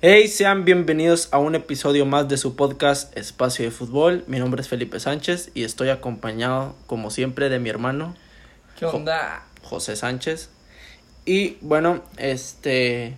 [0.00, 4.22] Hey, sean bienvenidos a un episodio más de su podcast Espacio de Fútbol.
[4.28, 8.14] Mi nombre es Felipe Sánchez y estoy acompañado, como siempre, de mi hermano.
[8.78, 9.42] ¿Qué onda?
[9.64, 10.50] José Sánchez.
[11.24, 13.16] Y bueno, este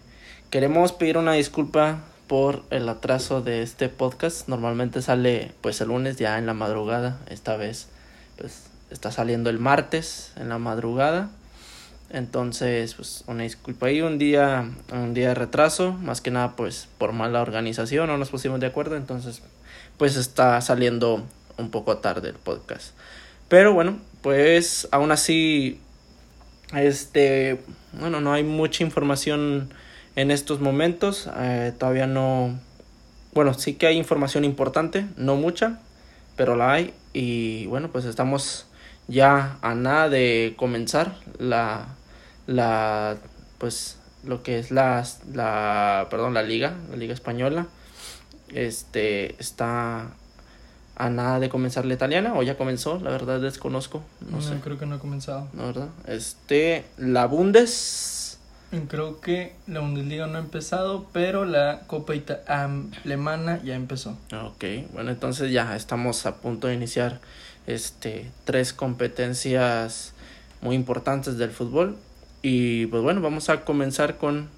[0.49, 4.49] queremos pedir una disculpa por el atraso de este podcast.
[4.49, 7.21] Normalmente sale pues el lunes ya en la madrugada.
[7.29, 7.89] Esta vez
[8.39, 11.29] pues está saliendo el martes en la madrugada.
[12.13, 16.89] Entonces, pues una disculpa ahí, un día, un día de retraso, más que nada pues
[16.99, 19.43] por mala organización, no nos pusimos de acuerdo, entonces
[19.97, 21.25] pues está saliendo
[21.57, 22.95] un poco tarde el podcast.
[23.49, 25.81] Pero bueno, pues aún así,
[26.75, 27.61] este,
[27.93, 29.73] bueno, no hay mucha información
[30.17, 32.59] en estos momentos, eh, todavía no,
[33.35, 35.81] bueno, sí que hay información importante, no mucha,
[36.35, 38.67] pero la hay y bueno, pues estamos
[39.07, 41.97] ya a nada de comenzar la
[42.51, 43.17] la
[43.59, 47.67] pues lo que es la, la perdón la liga la liga española
[48.53, 50.09] este está
[50.97, 54.57] a nada de comenzar la italiana o ya comenzó la verdad desconozco no, No, sé
[54.63, 55.49] creo que no ha comenzado.
[55.53, 58.17] no verdad este la Bundes
[58.89, 62.45] Creo que la Bundesliga no ha empezado, pero la Copa Ita-
[63.03, 64.17] Alemana ya empezó.
[64.33, 67.19] Ok, bueno, entonces ya estamos a punto de iniciar
[67.67, 70.13] este tres competencias
[70.63, 71.97] muy importantes del fútbol
[72.43, 74.49] y pues bueno, vamos a comenzar con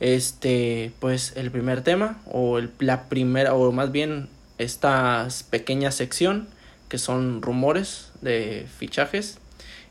[0.00, 6.48] este pues el primer tema o el, la primera o más bien esta pequeña sección
[6.88, 9.38] que son rumores de fichajes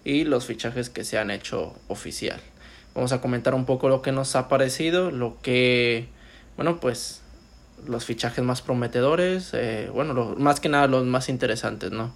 [0.04, 2.40] y los fichajes que se han hecho oficial.
[2.94, 6.08] Vamos a comentar un poco lo que nos ha parecido, lo que
[6.56, 7.22] bueno, pues
[7.88, 12.14] los fichajes más prometedores, eh, bueno, más que nada los más interesantes, ¿no?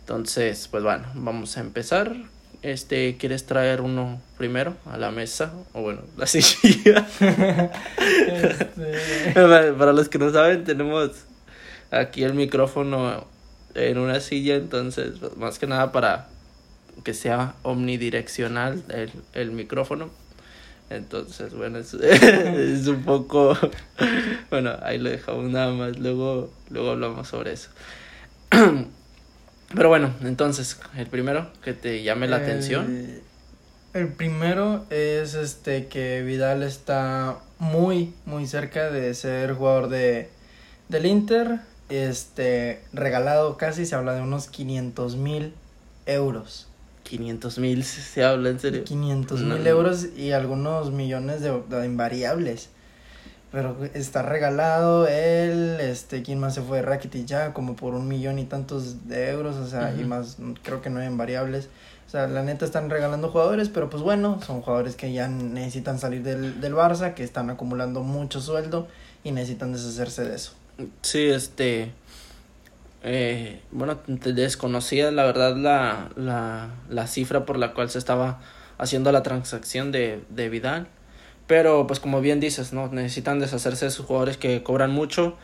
[0.00, 2.14] Entonces, pues bueno, vamos a empezar.
[2.62, 5.52] Este, ¿quieres traer uno primero a la mesa?
[5.72, 7.06] O bueno, la silla.
[8.26, 11.10] Este, para, para los que no saben, tenemos
[11.90, 13.26] aquí el micrófono
[13.74, 16.28] en una silla, entonces, más que nada para
[17.04, 20.10] que sea omnidireccional el, el micrófono.
[20.90, 23.56] Entonces, bueno, es, es un poco...
[24.50, 27.70] Bueno, ahí lo dejamos nada más, luego, luego hablamos sobre eso.
[29.74, 33.20] Pero bueno, entonces, el primero que te llame la atención.
[33.94, 40.28] El primero es este que Vidal está muy, muy cerca de ser jugador de
[40.88, 41.60] del Inter.
[41.88, 45.54] Este, regalado casi, se habla de unos 500 mil
[46.06, 46.68] euros.
[47.02, 48.84] 500 mil, se habla en serio.
[48.84, 49.70] 500 No, mil no.
[49.70, 52.68] euros y algunos millones de, de invariables.
[53.52, 56.82] Pero está regalado él, este, ¿quién más se fue?
[56.82, 60.80] Rakitic ya, como por un millón y tantos de euros, o sea, y más, creo
[60.80, 61.68] que no hay invariables.
[62.06, 65.98] O sea, la neta están regalando jugadores, pero pues bueno, son jugadores que ya necesitan
[65.98, 68.88] salir del, del Barça, que están acumulando mucho sueldo
[69.24, 70.52] y necesitan deshacerse de eso.
[71.02, 71.92] Sí, este.
[73.02, 78.40] Eh, bueno, desconocía la verdad la, la, la cifra por la cual se estaba
[78.78, 80.88] haciendo la transacción de, de Vidal.
[81.50, 82.86] Pero, pues, como bien dices, ¿no?
[82.92, 85.36] Necesitan deshacerse de esos jugadores que cobran mucho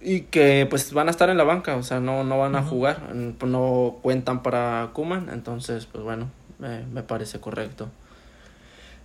[0.00, 1.74] y que, pues, van a estar en la banca.
[1.74, 3.12] O sea, no, no van a jugar.
[3.12, 5.30] mm, No cuentan para Kuman.
[5.32, 6.30] Entonces, pues, bueno,
[6.60, 7.88] me, me parece correcto.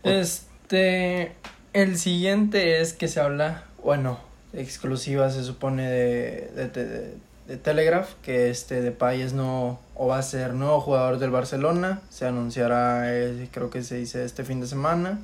[0.04, 1.32] Este,
[1.74, 4.20] el siguiente es que se habla, bueno,
[4.54, 7.14] exclusiva se supone de, de, de,
[7.48, 12.02] de Telegraph, que este Depay es no, o va a ser nuevo jugador del Barcelona,
[12.10, 15.20] se anunciará, eh, creo que se dice este fin de semana,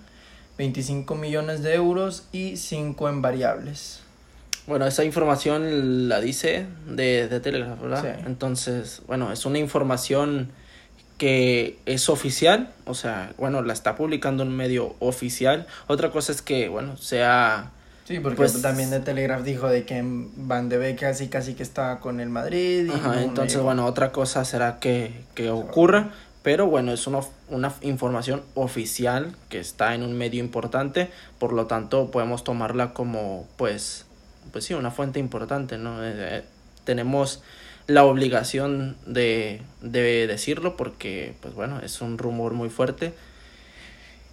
[0.57, 3.99] 25 millones de euros y 5 en variables.
[4.67, 8.01] Bueno, esa información la dice de, de Telegraph, ¿verdad?
[8.17, 8.23] Sí.
[8.25, 10.49] Entonces, bueno, es una información
[11.17, 15.65] que es oficial, o sea, bueno, la está publicando un medio oficial.
[15.87, 17.71] Otra cosa es que, bueno, sea...
[18.05, 21.63] Sí, porque Pues- también de Telegraph dijo de que Van de Beek casi casi que
[21.63, 22.85] está con el Madrid.
[22.87, 23.65] Y Ajá, entonces, llegó.
[23.65, 26.11] bueno, otra cosa será que, que ocurra,
[26.45, 31.65] pero bueno, es una, una información oficial que está en un medio importante, por lo
[31.65, 34.05] tanto podemos tomarla como, pues,
[34.51, 36.05] pues sí, una fuente importante, ¿no?
[36.05, 36.43] Eh, eh,
[36.83, 37.41] tenemos
[37.87, 43.13] la obligación de, de decirlo porque, pues bueno, es un rumor muy fuerte.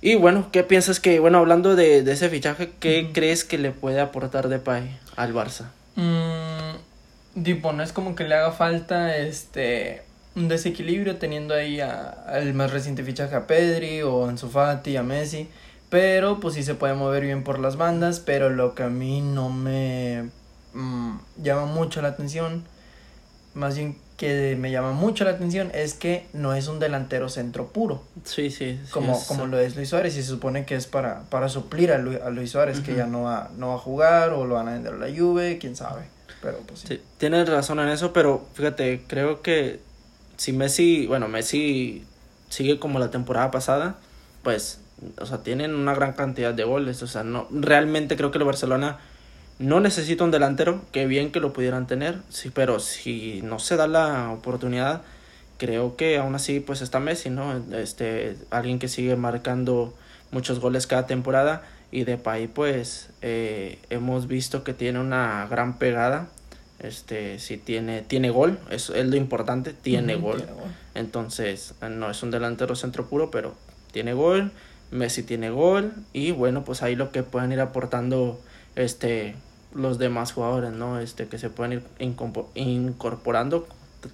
[0.02, 3.70] Y bueno, ¿qué piensas que, bueno, hablando de, de ese fichaje, qué crees que le
[3.70, 5.70] puede aportar Depay al Barça?
[5.96, 12.10] Mm, tipo, no es como que le haga falta este un desequilibrio teniendo ahí a-
[12.26, 15.48] al más reciente fichaje a Pedri o a Ansu Fati, a Messi,
[15.90, 19.20] pero pues sí se puede mover bien por las bandas, pero lo que a mí
[19.20, 20.30] no me
[20.72, 22.64] mm, llama mucho la atención,
[23.54, 27.66] más bien que me llama mucho la atención es que no es un delantero centro
[27.68, 28.02] puro.
[28.24, 28.80] Sí, sí.
[28.90, 31.98] como, como lo es Luis Suárez y se supone que es para, para suplir a,
[31.98, 34.94] Luis Suárez, que ya no va, no va a jugar o lo van a vender
[34.94, 36.04] a la Juve, quién sabe.
[36.40, 37.00] Pero pues sí.
[37.18, 39.80] Tienes razón en eso, pero fíjate, creo que
[40.42, 42.02] si Messi, bueno, Messi
[42.48, 43.94] sigue como la temporada pasada,
[44.42, 44.80] pues,
[45.20, 48.44] o sea, tienen una gran cantidad de goles, o sea, no, realmente creo que el
[48.44, 48.98] Barcelona
[49.60, 53.76] no necesita un delantero, que bien que lo pudieran tener, sí, pero si no se
[53.76, 55.02] da la oportunidad,
[55.58, 57.62] creo que aún así pues está Messi, ¿no?
[57.76, 59.94] Este, alguien que sigue marcando
[60.32, 61.62] muchos goles cada temporada
[61.92, 66.26] y de Depay pues eh, hemos visto que tiene una gran pegada
[66.82, 70.44] este si tiene tiene gol es, es lo importante tiene, gol.
[70.94, 73.54] entonces no es un delantero centro puro pero
[73.92, 74.50] tiene gol
[74.90, 78.40] Messi tiene gol y bueno pues ahí lo que pueden ir aportando
[78.76, 79.34] este
[79.74, 81.00] los demás jugadores, ¿no?
[81.00, 81.82] Este, que se pueden ir
[82.54, 83.66] incorporando,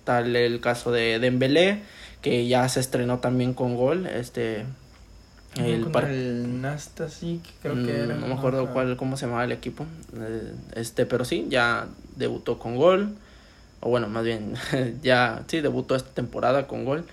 [0.05, 1.82] tal el caso de Dembélé,
[2.23, 4.65] que ya se estrenó también con gol, este...
[5.56, 8.15] El, el Nasta, sí, creo que mm, era.
[8.17, 9.87] No me acuerdo cuál, cómo se llamaba el equipo,
[10.17, 13.15] eh, este, pero sí, ya debutó con gol,
[13.81, 14.55] o bueno, más bien,
[15.03, 17.05] ya, sí, debutó esta temporada con gol.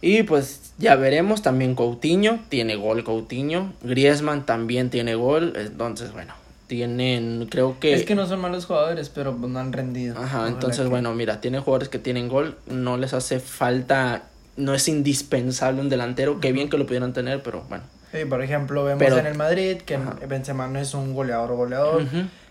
[0.00, 6.34] Y pues ya veremos, también Coutinho, tiene gol Coutinho, Griezmann también tiene gol, entonces bueno,
[6.68, 7.94] tienen, creo que...
[7.94, 10.16] Es que no son malos jugadores, pero no han rendido.
[10.16, 14.22] Ajá, entonces bueno, mira, tienen jugadores que tienen gol, no les hace falta,
[14.58, 17.84] no es indispensable un delantero, qué bien que lo pudieran tener, pero bueno.
[18.12, 22.04] Sí, por ejemplo, vemos en el Madrid que Benzema no es un goleador goleador.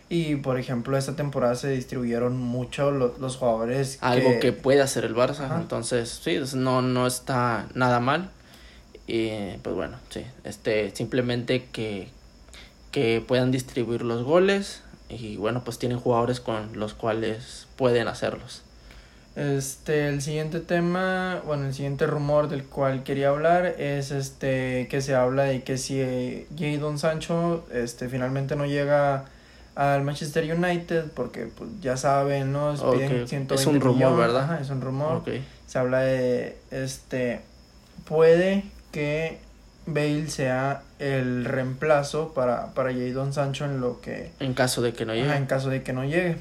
[0.09, 3.97] Y por ejemplo, esta temporada se distribuyeron mucho los, los jugadores.
[3.99, 4.53] Algo que...
[4.53, 5.53] puede hacer el Barça.
[5.59, 8.29] Entonces, sí, no, no está nada mal.
[9.05, 12.07] Y pues bueno, sí, este, simplemente que,
[12.91, 18.63] que puedan distribuir los goles y bueno, pues tienen jugadores con los cuales pueden hacerlos.
[19.37, 24.99] Este, el siguiente tema, bueno, el siguiente rumor del cual quería hablar es este que
[24.99, 29.25] se habla de que si Jadon Sancho este finalmente no llega
[29.75, 32.73] al Manchester United porque pues, ya saben, ¿no?
[32.73, 34.59] Es, es un rumor, ¿verdad?
[34.59, 35.21] es un rumor.
[35.67, 37.41] Se habla de este
[38.05, 39.37] puede que
[39.85, 44.31] Bale sea el reemplazo para, para Jadon Sancho en lo que...
[44.39, 45.35] En caso de que no llegue.
[45.35, 46.37] en caso de que no llegue.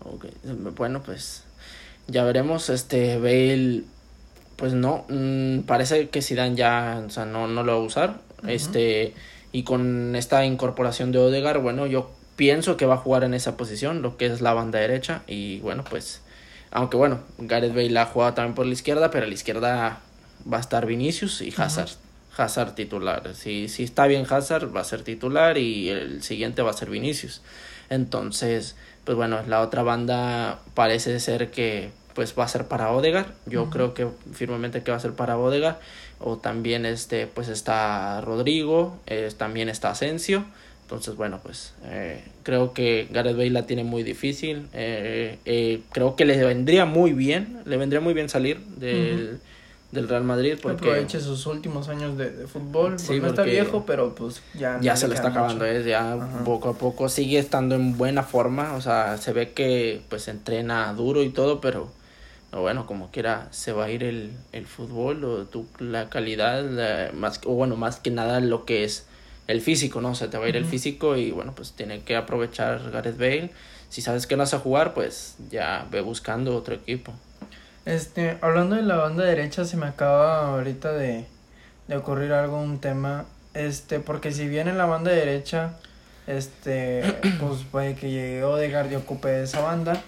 [0.00, 0.32] Okay.
[0.74, 1.44] Bueno, pues
[2.08, 2.70] ya veremos.
[2.70, 3.84] Este Bale,
[4.56, 8.20] pues no, mm, parece que Zidane ya, o sea, no, no lo va a usar.
[8.46, 9.14] Este,
[9.52, 13.56] y con esta incorporación de Odegar, bueno, yo pienso que va a jugar en esa
[13.56, 15.22] posición, lo que es la banda derecha.
[15.26, 16.22] Y bueno, pues,
[16.70, 20.00] aunque bueno, Gareth Bale ha jugado también por la izquierda, pero a la izquierda
[20.50, 21.90] va a estar Vinicius y Hazard.
[22.36, 23.34] Hazard titular.
[23.34, 26.88] Si, si está bien Hazard, va a ser titular y el siguiente va a ser
[26.88, 27.42] Vinicius.
[27.90, 33.34] Entonces, pues bueno, la otra banda parece ser que pues va a ser para Odegar.
[33.46, 35.78] Yo creo que firmemente que va a ser para Odegar.
[36.18, 38.98] O también este, pues está Rodrigo,
[39.36, 40.44] también está Asensio.
[40.82, 44.66] Entonces, bueno, pues eh, creo que Gareth Bale la tiene muy difícil.
[44.72, 49.38] Eh, eh, creo que le vendría muy bien, le vendría muy bien salir del,
[49.92, 50.56] del Real Madrid.
[50.60, 52.98] Porque aproveche sus últimos años de, de fútbol.
[52.98, 54.80] Sí, no está viejo, pero pues ya.
[54.80, 58.74] Ya se le está acabando, es ya poco a poco sigue estando en buena forma.
[58.74, 61.96] O sea, se ve que pues entrena duro y todo, pero
[62.52, 67.40] bueno, como quiera, se va a ir el, el fútbol o tu, la calidad, más,
[67.44, 69.06] o bueno, más que nada lo que es
[69.48, 70.10] el físico, ¿no?
[70.10, 73.18] O sea, te va a ir el físico y bueno, pues tiene que aprovechar Gareth
[73.18, 73.50] Bale.
[73.88, 77.12] Si sabes que no vas a jugar, pues ya ve buscando otro equipo.
[77.86, 81.24] Este, hablando de la banda derecha, se me acaba ahorita de,
[81.88, 83.24] de ocurrir algo, un tema,
[83.54, 85.72] este, porque si bien en la banda derecha,
[86.26, 87.02] este,
[87.40, 90.02] pues puede que llegue Odegaard y ocupe esa banda,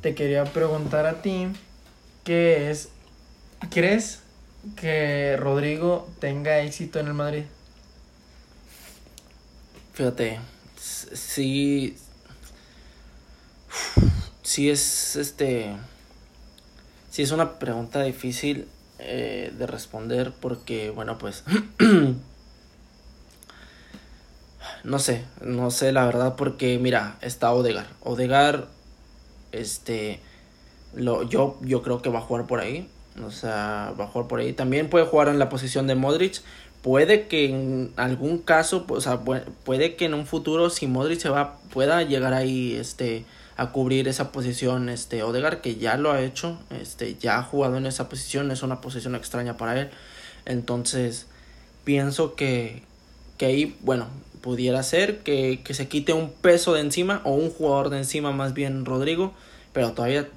[0.00, 1.48] te quería preguntar a ti,
[2.28, 2.90] ¿qué es,
[3.70, 4.20] crees
[4.76, 7.44] que Rodrigo tenga éxito en el Madrid?
[9.94, 10.38] Fíjate,
[10.76, 11.96] sí,
[14.42, 15.74] sí es, este
[17.08, 18.68] sí es una pregunta difícil
[18.98, 21.44] eh, de responder porque, bueno, pues...
[24.84, 27.86] no sé, no sé la verdad porque, mira, está Odegar.
[28.02, 28.68] Odegar,
[29.50, 30.20] este...
[30.94, 32.88] Lo, yo, yo creo que va a jugar por ahí.
[33.24, 34.52] O sea, va a jugar por ahí.
[34.52, 36.40] También puede jugar en la posición de Modric.
[36.82, 39.20] Puede que en algún caso, o sea,
[39.64, 43.24] puede que en un futuro, si Modric se va, pueda llegar ahí, este
[43.58, 47.76] a cubrir esa posición este Odegar que ya lo ha hecho este ya ha jugado
[47.76, 49.90] en esa posición es una posición extraña para él
[50.46, 51.26] entonces
[51.82, 52.82] pienso que
[53.36, 54.06] que ahí bueno
[54.42, 58.30] pudiera ser que, que se quite un peso de encima o un jugador de encima
[58.30, 59.34] más bien Rodrigo
[59.72, 60.28] pero todavía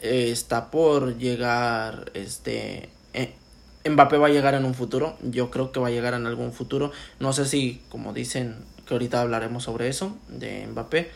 [0.00, 3.32] eh, está por llegar, este, eh,
[3.88, 6.52] Mbappé va a llegar en un futuro, yo creo que va a llegar en algún
[6.52, 11.10] futuro, no sé si, como dicen, que ahorita hablaremos sobre eso, de Mbappé,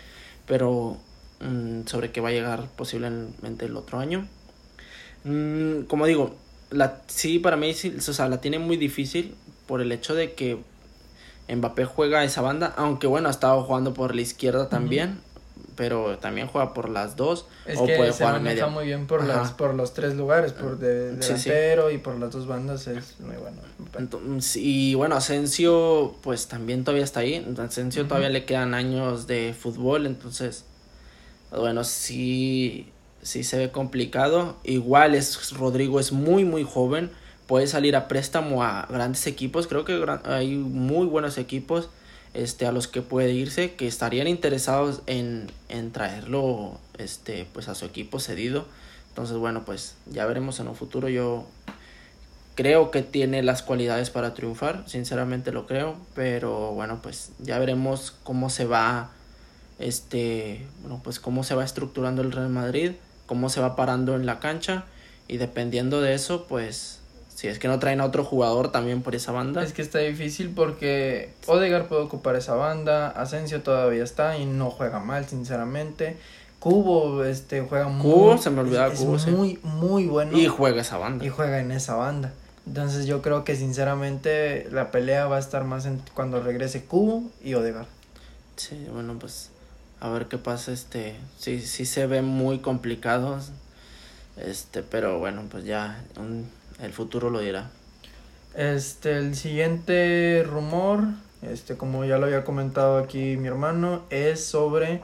[0.46, 0.96] pero
[1.40, 4.26] mm, sobre que va a llegar posiblemente el otro año.
[5.25, 6.34] Mm, como digo,
[6.70, 9.34] la, sí, para mí, sí, o sea, la tiene muy difícil
[9.66, 10.58] por el hecho de que
[11.49, 15.20] Mbappé juega esa banda, aunque bueno, ha estado jugando por la izquierda también,
[15.76, 17.46] pero también juega por las dos.
[17.66, 20.52] Es o que puede se jugar maneja muy bien por, las, por los tres lugares,
[20.52, 23.58] por de, delantero y por las dos bandas, es muy bueno.
[24.54, 27.46] y bueno, Asensio, pues también todavía está ahí.
[27.58, 30.64] Asensio todavía le quedan años de fútbol, entonces,
[31.50, 32.90] bueno, sí,
[33.22, 34.56] sí se ve complicado.
[34.64, 37.10] Igual es Rodrigo es muy, muy joven.
[37.46, 39.66] Puede salir a préstamo a grandes equipos.
[39.66, 41.90] Creo que hay muy buenos equipos
[42.34, 47.75] este, a los que puede irse, que estarían interesados en, en traerlo este, pues a
[47.75, 48.66] su equipo cedido.
[49.08, 51.08] Entonces, bueno, pues ya veremos en un futuro.
[51.08, 51.46] Yo
[52.54, 58.14] creo que tiene las cualidades para triunfar, sinceramente lo creo, pero bueno, pues ya veremos
[58.22, 59.10] cómo se va
[59.78, 62.92] este, bueno, pues cómo se va estructurando el Real Madrid,
[63.26, 64.84] cómo se va parando en la cancha
[65.26, 67.00] y dependiendo de eso, pues
[67.40, 69.62] si es que no traen a otro jugador también por esa banda.
[69.62, 74.70] Es que está difícil porque Odegar puede ocupar esa banda, Asensio todavía está y no
[74.70, 76.18] juega mal, sinceramente.
[76.59, 81.25] Cubo este juega muy se me olvidaba Cubo, muy muy bueno y juega esa banda.
[81.25, 82.30] Y juega en esa banda.
[82.66, 87.23] Entonces yo creo que sinceramente la pelea va a estar más en cuando regrese Cubo
[87.42, 87.87] y Odegar.
[88.56, 89.49] Sí, bueno, pues
[89.99, 93.38] a ver qué pasa este sí sí se ve muy complicado.
[94.37, 97.70] Este, pero bueno, pues ya un el futuro lo dirá.
[98.54, 101.04] Este, el siguiente rumor,
[101.42, 105.00] este, como ya lo había comentado aquí mi hermano, es sobre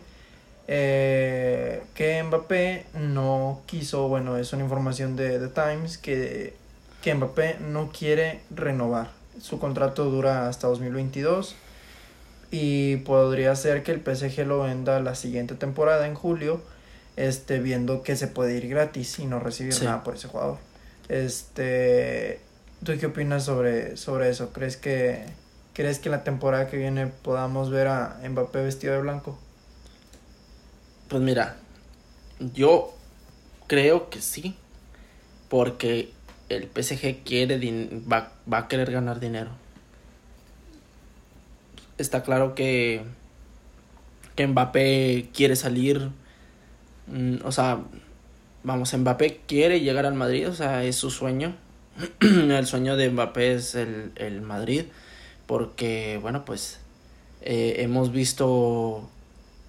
[0.69, 6.55] eh, que Mbappé no quiso, bueno, es una información de The Times, que,
[7.03, 9.11] que Mbappé no quiere renovar.
[9.41, 11.55] Su contrato dura hasta 2022
[12.51, 16.61] y podría ser que el PSG lo venda la siguiente temporada en julio,
[17.17, 20.59] este, viendo que se puede ir gratis y no recibir nada por ese jugador.
[21.09, 22.41] Este,
[22.85, 24.53] ¿tú qué opinas sobre, sobre eso?
[24.53, 25.25] ¿Crees que,
[25.73, 29.39] ¿Crees que la temporada que viene podamos ver a Mbappé vestido de blanco?
[31.09, 31.57] Pues mira,
[32.41, 32.95] yo
[33.67, 34.57] creo que sí,
[35.49, 36.11] porque
[36.49, 37.59] el PSG quiere
[38.11, 39.51] va, va a querer ganar dinero.
[41.99, 43.03] Está claro que,
[44.35, 46.11] que Mbappé quiere salir,
[47.07, 47.81] mm, o sea,
[48.67, 51.55] vamos, Mbappé quiere llegar al Madrid, o sea, es su sueño.
[52.21, 54.83] el sueño de Mbappé es el, el Madrid,
[55.47, 56.81] porque, bueno, pues
[57.43, 59.09] eh, hemos visto,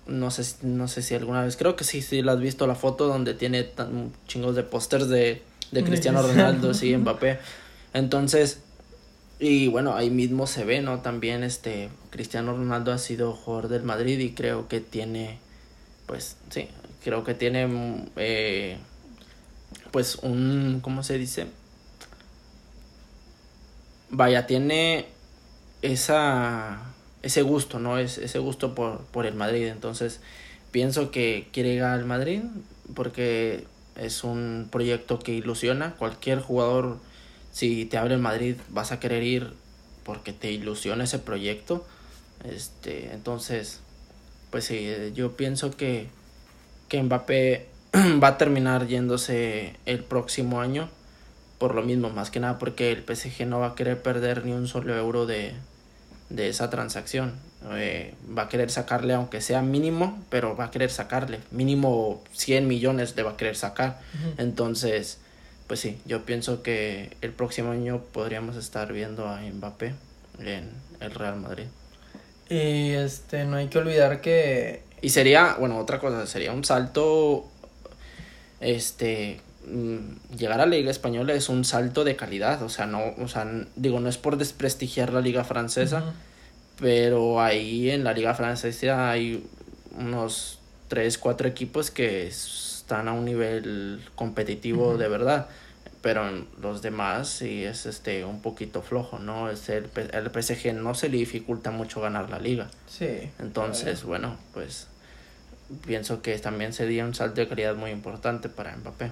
[0.07, 2.73] no sé, no sé si alguna vez, creo que sí, sí, la has visto la
[2.73, 7.37] foto donde tiene tan, chingos de pósters de, de Cristiano Ronaldo, sí, Mbappé.
[7.93, 8.61] Entonces,
[9.39, 11.01] y bueno, ahí mismo se ve, ¿no?
[11.01, 15.37] También este Cristiano Ronaldo ha sido jugador del Madrid y creo que tiene,
[16.07, 16.67] pues sí,
[17.03, 18.77] creo que tiene eh,
[19.91, 21.47] pues un cómo se dice
[24.09, 25.07] vaya tiene
[25.81, 26.79] esa
[27.21, 29.67] ese gusto no es ese gusto por, por el Madrid.
[29.67, 30.21] Entonces
[30.71, 32.41] pienso que quiere llegar al Madrid
[32.95, 33.65] porque
[33.95, 35.95] es un proyecto que ilusiona.
[35.95, 36.99] Cualquier jugador
[37.51, 39.53] si te abre el Madrid vas a querer ir
[40.03, 41.85] porque te ilusiona ese proyecto.
[42.43, 43.81] Este entonces
[44.51, 46.07] pues sí yo pienso que
[46.87, 47.67] que Mbappé
[48.23, 50.89] va a terminar yéndose el próximo año
[51.57, 54.51] por lo mismo, más que nada porque el PSG no va a querer perder ni
[54.51, 55.53] un solo euro de,
[56.29, 57.33] de esa transacción.
[57.71, 61.39] Eh, va a querer sacarle, aunque sea mínimo, pero va a querer sacarle.
[61.51, 63.99] Mínimo 100 millones le va a querer sacar.
[64.37, 65.17] Entonces,
[65.65, 69.95] pues sí, yo pienso que el próximo año podríamos estar viendo a Mbappé
[70.39, 71.65] en el Real Madrid.
[72.49, 77.47] Y este, no hay que olvidar que y sería, bueno, otra cosa, sería un salto,
[78.59, 83.13] este, mm, llegar a la liga española es un salto de calidad, o sea, no,
[83.19, 83.45] o sea,
[83.75, 86.13] digo, no es por desprestigiar la liga francesa,
[86.79, 89.45] pero ahí en la liga francesa hay
[89.97, 95.47] unos tres, cuatro equipos que están a un nivel competitivo de verdad
[96.07, 96.23] pero
[96.61, 99.49] los demás sí es este un poquito flojo, ¿no?
[99.49, 102.69] Es el, el PSG no se le dificulta mucho ganar la liga.
[102.87, 103.29] Sí.
[103.39, 104.87] Entonces, bueno, pues
[105.85, 109.11] pienso que también sería un salto de calidad muy importante para Mbappé.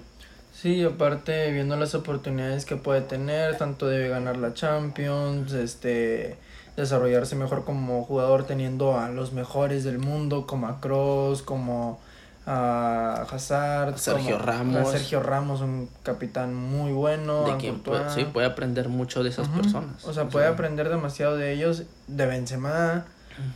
[0.54, 6.38] Sí, aparte viendo las oportunidades que puede tener, tanto debe ganar la Champions, este
[6.78, 12.00] desarrollarse mejor como jugador teniendo a los mejores del mundo como a Kroos, como
[12.46, 14.88] a Hazard, Sergio como- Ramos.
[14.90, 17.44] a Sergio Ramos, un capitán muy bueno.
[17.46, 20.04] de a quien puede, sí, puede aprender mucho de esas personas.
[20.06, 23.06] O sea, puede aprender demasiado de ellos, de Benzema,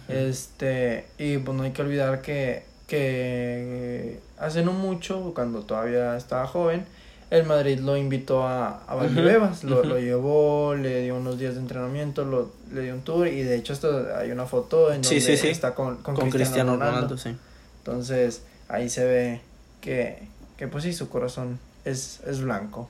[0.08, 0.14] Ujú.
[0.18, 6.46] este, y pues no hay que olvidar que, que hace no mucho, cuando todavía estaba
[6.48, 6.86] joven,
[7.30, 11.62] el Madrid lo invitó a, a Valdebebas, lo, lo llevó, le dio unos días de
[11.62, 15.22] entrenamiento, lo, le dio un tour, y de hecho hasta hay una foto en donde
[15.22, 15.48] sí, sí.
[15.48, 17.18] está con, con, con Cristiano Ronaldo, Ronaldo.
[17.18, 17.36] sí.
[17.78, 19.42] Entonces, ahí se ve
[19.82, 20.28] que,
[20.58, 22.90] que pues sí, su corazón es, es blanco.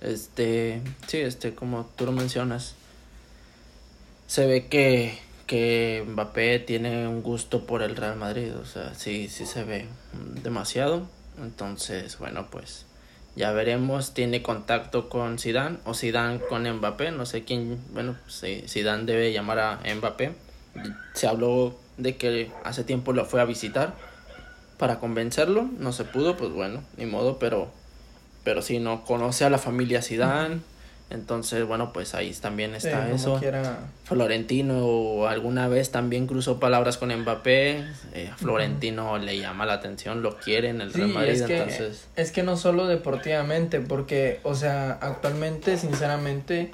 [0.00, 2.74] Este, sí, este, como tú lo mencionas,
[4.26, 5.18] se ve que,
[5.48, 9.86] que Mbappé tiene un gusto por el Real Madrid, o sea, sí, sí se ve
[10.44, 11.08] demasiado.
[11.42, 12.84] Entonces, bueno, pues
[13.34, 18.62] ya veremos, tiene contacto con Zidane o Zidane con Mbappé, no sé quién, bueno, sí,
[18.68, 20.34] Zidane debe llamar a Mbappé.
[21.14, 23.94] Se habló de que hace tiempo lo fue a visitar
[24.76, 27.72] para convencerlo, no se pudo, pues bueno, ni modo, pero
[28.44, 30.60] pero si no conoce a la familia Zidane,
[31.10, 33.38] entonces bueno, pues ahí también está eso.
[33.38, 33.78] quiera.
[34.04, 37.84] Florentino alguna vez también cruzó palabras con Mbappé,
[38.14, 41.56] eh, a Florentino le llama la atención, lo quiere en el Real Madrid, es que,
[41.56, 46.72] entonces es que no solo deportivamente, porque, o sea, actualmente, sinceramente,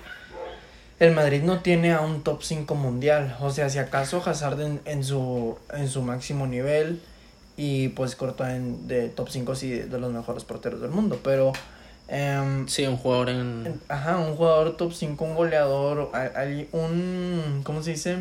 [1.01, 3.37] el Madrid no tiene a un top 5 mundial.
[3.41, 7.01] O sea, si acaso Hazard en, en su, en su máximo nivel
[7.57, 11.53] y pues corta en de top 5 sí de los mejores porteros del mundo, pero...
[12.09, 16.11] em, sí, un jugador en Ajá, un jugador top 5, un goleador,
[16.73, 17.61] un...
[17.65, 18.19] ¿Cómo se dice?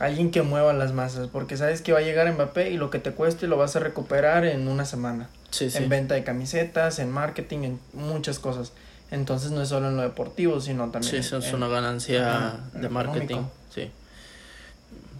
[0.00, 2.98] Alguien que mueva las masas, porque sabes que va a llegar Mbappé y lo que
[2.98, 5.78] te cueste lo vas a recuperar en una semana sí, sí.
[5.78, 8.72] en venta de camisetas, en marketing, en muchas cosas.
[9.12, 12.60] Entonces no es solo en lo deportivo, sino también Sí, eso es en- una ganancia
[12.72, 13.42] de marketing,
[13.72, 13.90] sí.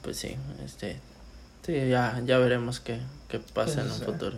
[0.03, 0.97] Pues sí, este
[1.65, 2.99] sí, ya ya veremos qué
[3.29, 4.37] qué pasa en un futuro.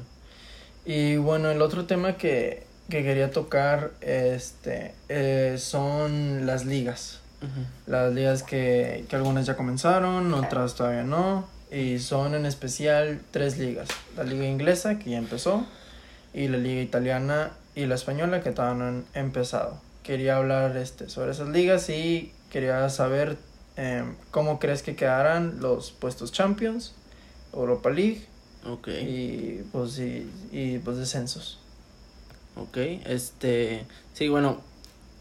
[0.84, 7.20] Y bueno, el otro tema que, que quería tocar este eh, son las ligas.
[7.86, 11.46] Las ligas que, que algunas ya comenzaron, otras todavía no.
[11.70, 13.88] Y son en especial tres ligas.
[14.16, 15.64] La liga inglesa, que ya empezó,
[16.32, 19.80] y la liga italiana y la española, que todavía no han empezado.
[20.02, 23.36] Quería hablar este, sobre esas ligas y quería saber
[23.76, 26.94] em, cómo crees que quedarán los puestos Champions,
[27.52, 28.26] Europa League
[28.86, 31.60] y pues, y, y, pues descensos.
[32.56, 34.60] Ok, este, sí, bueno,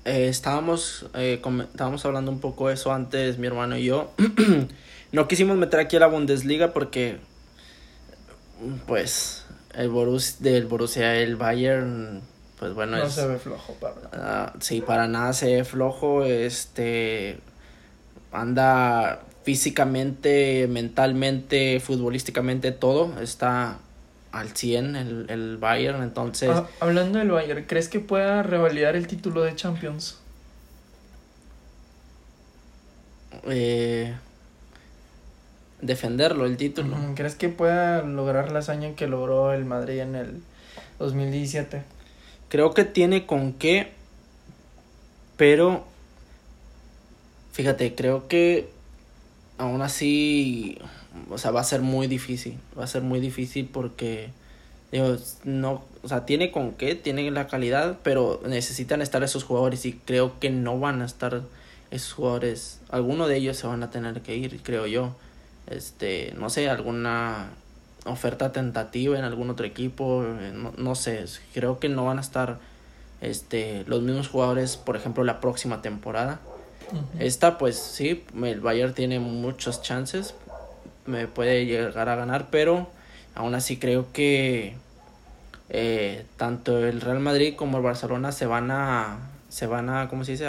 [0.06, 4.12] eh, estábamos, eh, estábamos hablando un poco de eso antes, mi hermano y yo.
[5.12, 7.17] no quisimos meter aquí a la Bundesliga porque,
[8.88, 12.21] pues, el Borus, del Borussia, el Bayern,
[12.58, 14.10] pues bueno, No es, se ve flojo, Pablo.
[14.13, 17.39] ah, sí, para nada se ve flojo, este,
[18.32, 23.80] anda físicamente, mentalmente, futbolísticamente, todo, está
[24.36, 26.50] al 100 el, el Bayern, entonces...
[26.52, 30.19] Ah, hablando del Bayern, ¿crees que pueda revalidar el título de Champions?
[33.48, 34.15] eh,
[35.82, 36.95] defenderlo el título.
[36.95, 40.41] Ujú, ¿Crees que pueda lograr la hazaña que logró el Madrid en el
[41.00, 41.84] 2017?
[42.50, 43.91] Creo que tiene con qué,
[45.38, 45.86] pero
[47.54, 48.69] fíjate, creo que
[49.58, 50.78] aún así,
[51.30, 54.30] o sea, va a ser muy difícil, va a ser muy difícil porque
[54.91, 59.86] digo, no, o sea, tiene con qué, tiene la calidad, pero necesitan estar esos jugadores
[59.86, 61.41] y creo que no van a estar
[61.91, 65.15] esos jugadores, alguno de ellos se van a tener que ir, creo yo.
[65.68, 67.50] Este, no sé, alguna
[68.06, 72.60] oferta tentativa en algún otro equipo, no, no sé, creo que no van a estar
[73.22, 76.39] este los mismos jugadores, por ejemplo, la próxima temporada.
[77.19, 80.36] Esta pues sí, el Bayern tiene muchos chances,
[81.06, 82.88] me puede llegar a ganar, pero
[83.36, 84.76] aún así creo que
[85.69, 89.17] eh, tanto el Real Madrid como el Barcelona se van a
[89.50, 90.48] se van a cómo se dice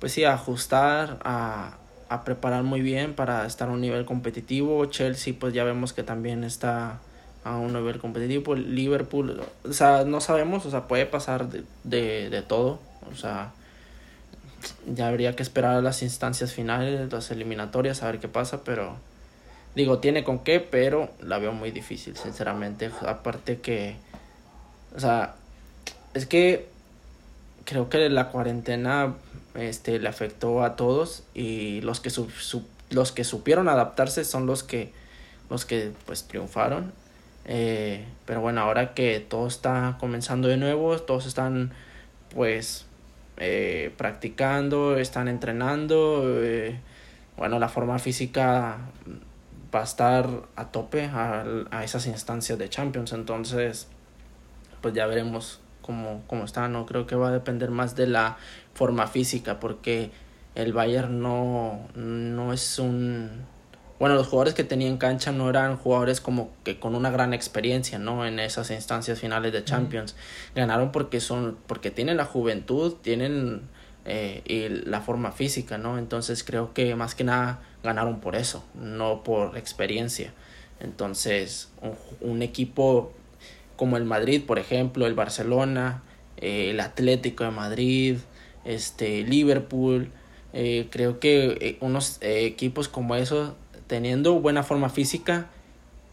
[0.00, 1.76] pues sí ajustar a,
[2.08, 4.84] a preparar muy bien para estar a un nivel competitivo.
[4.86, 6.98] Chelsea pues ya vemos que también está
[7.42, 8.54] a un nivel competitivo.
[8.54, 13.52] Liverpool o sea no sabemos o sea puede pasar de, de, de todo o sea
[14.86, 18.96] ya habría que esperar a las instancias finales las eliminatorias a ver qué pasa pero
[19.74, 22.90] Digo, tiene con qué, pero la veo muy difícil, sinceramente.
[23.06, 23.96] Aparte que,
[24.94, 25.34] o sea,
[26.14, 26.68] es que
[27.64, 29.14] creo que la cuarentena
[29.54, 32.28] este, le afectó a todos y los que, su,
[32.90, 34.92] los que supieron adaptarse son los que,
[35.50, 36.92] los que pues triunfaron.
[37.46, 41.72] Eh, pero bueno, ahora que todo está comenzando de nuevo, todos están
[42.32, 42.86] pues
[43.36, 46.22] eh, practicando, están entrenando.
[46.42, 46.78] eh,
[47.36, 48.78] bueno, la forma física
[49.74, 53.12] va a estar a tope a, a esas instancias de Champions.
[53.12, 53.88] Entonces,
[54.80, 56.86] pues ya veremos cómo, cómo está, ¿no?
[56.86, 58.36] Creo que va a depender más de la
[58.74, 60.10] forma física, porque
[60.54, 63.52] el Bayern no, no es un...
[63.98, 67.32] Bueno, los jugadores que tenía en cancha no eran jugadores como que con una gran
[67.32, 68.26] experiencia, ¿no?
[68.26, 70.16] En esas instancias finales de Champions.
[70.54, 73.62] Ganaron porque son, porque tienen la juventud, tienen
[74.04, 75.98] eh, y la forma física, ¿no?
[75.98, 80.32] Entonces creo que más que nada ganaron por eso, no por experiencia.
[80.80, 83.12] Entonces, un, un equipo
[83.76, 86.02] como el Madrid, por ejemplo, el Barcelona,
[86.36, 88.18] eh, el Atlético de Madrid,
[88.64, 90.10] este Liverpool,
[90.52, 93.54] eh, creo que eh, unos eh, equipos como esos,
[93.86, 95.46] teniendo buena forma física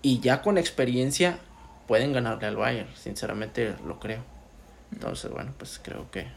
[0.01, 1.39] y ya con experiencia,
[1.87, 4.23] pueden ganarle al Bayern, sinceramente lo creo.
[4.91, 6.27] Entonces, bueno, pues creo que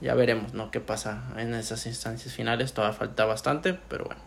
[0.00, 0.70] ya veremos, ¿no?
[0.70, 2.72] ¿Qué pasa en esas instancias finales?
[2.72, 4.20] Todavía falta bastante, pero bueno.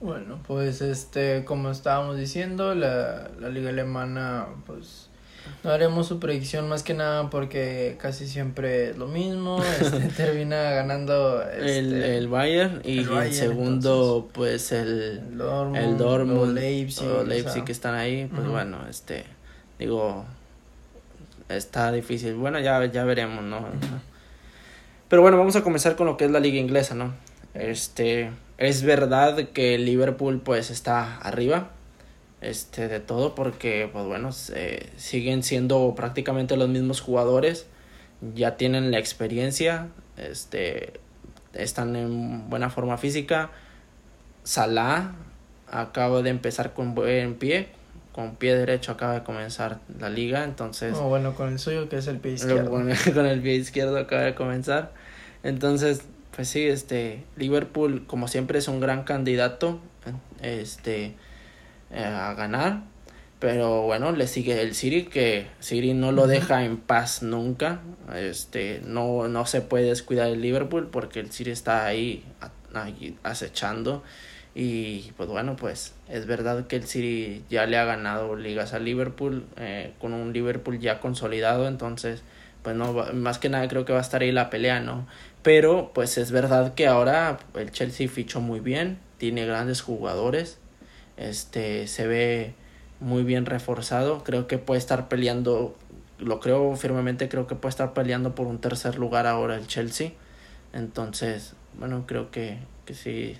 [0.00, 5.08] Bueno, pues este, como estábamos diciendo, la, la liga alemana, pues
[5.62, 9.62] no haremos su predicción más que nada porque casi siempre es lo mismo.
[9.80, 15.76] Este, termina ganando este, el, el Bayern y el el, segundo pues el, el Dortmund,
[15.76, 17.64] el Dortmund o Leipzig, o o Leipzig sea.
[17.64, 19.24] que están ahí, pues bueno, este
[19.78, 20.26] digo
[21.48, 22.34] está difícil.
[22.34, 23.66] Bueno, ya ya veremos, ¿no?
[25.08, 27.14] Pero bueno, vamos a comenzar con lo que es la liga inglesa, ¿no?
[27.54, 31.70] Este es verdad que el Liverpool pues está arriba
[32.50, 37.66] este de todo porque pues bueno, se- siguen siendo prácticamente los mismos jugadores,
[38.34, 40.94] ya tienen la experiencia, este
[41.52, 43.50] están en buena forma física.
[44.42, 45.12] Salah
[45.70, 47.68] acaba de empezar con buen pie,
[48.12, 51.96] con pie derecho acaba de comenzar la liga, entonces No, bueno, con el suyo que
[51.96, 52.70] es el pie izquierdo.
[52.70, 54.92] pone con el pie izquierdo acaba de comenzar.
[55.42, 56.02] Entonces,
[56.36, 59.80] pues sí, este Liverpool como siempre es un gran candidato
[60.42, 61.14] este
[61.92, 62.82] eh, a ganar,
[63.40, 67.80] pero bueno, le sigue el City que City no lo deja en paz nunca.
[68.14, 73.16] Este, no no se puede descuidar el Liverpool porque el City está ahí, a- ahí
[73.22, 74.02] acechando.
[74.54, 78.84] Y pues bueno, pues es verdad que el City ya le ha ganado ligas al
[78.84, 82.22] Liverpool, eh, con un Liverpool ya consolidado, entonces
[82.62, 85.06] pues no, más que nada creo que va a estar ahí la pelea, ¿no?
[85.42, 90.58] Pero pues es verdad que ahora el Chelsea fichó muy bien, tiene grandes jugadores,
[91.16, 92.54] este se ve
[93.00, 95.76] muy bien reforzado, creo que puede estar peleando,
[96.18, 100.12] lo creo firmemente, creo que puede estar peleando por un tercer lugar ahora el Chelsea,
[100.72, 103.36] entonces bueno, creo que, que sí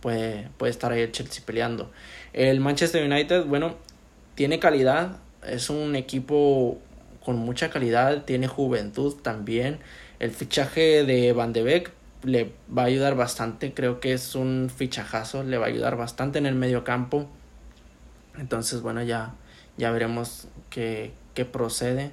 [0.00, 1.90] puede, puede estar ahí el Chelsea peleando.
[2.32, 3.76] El Manchester United, bueno,
[4.34, 6.78] tiene calidad, es un equipo
[7.24, 9.78] con mucha calidad, tiene juventud también.
[10.18, 14.70] El fichaje de Van de Beek le va a ayudar bastante, creo que es un
[14.74, 17.28] fichajazo, le va a ayudar bastante en el medio campo.
[18.38, 19.34] Entonces, bueno, ya,
[19.76, 22.12] ya veremos qué, qué procede.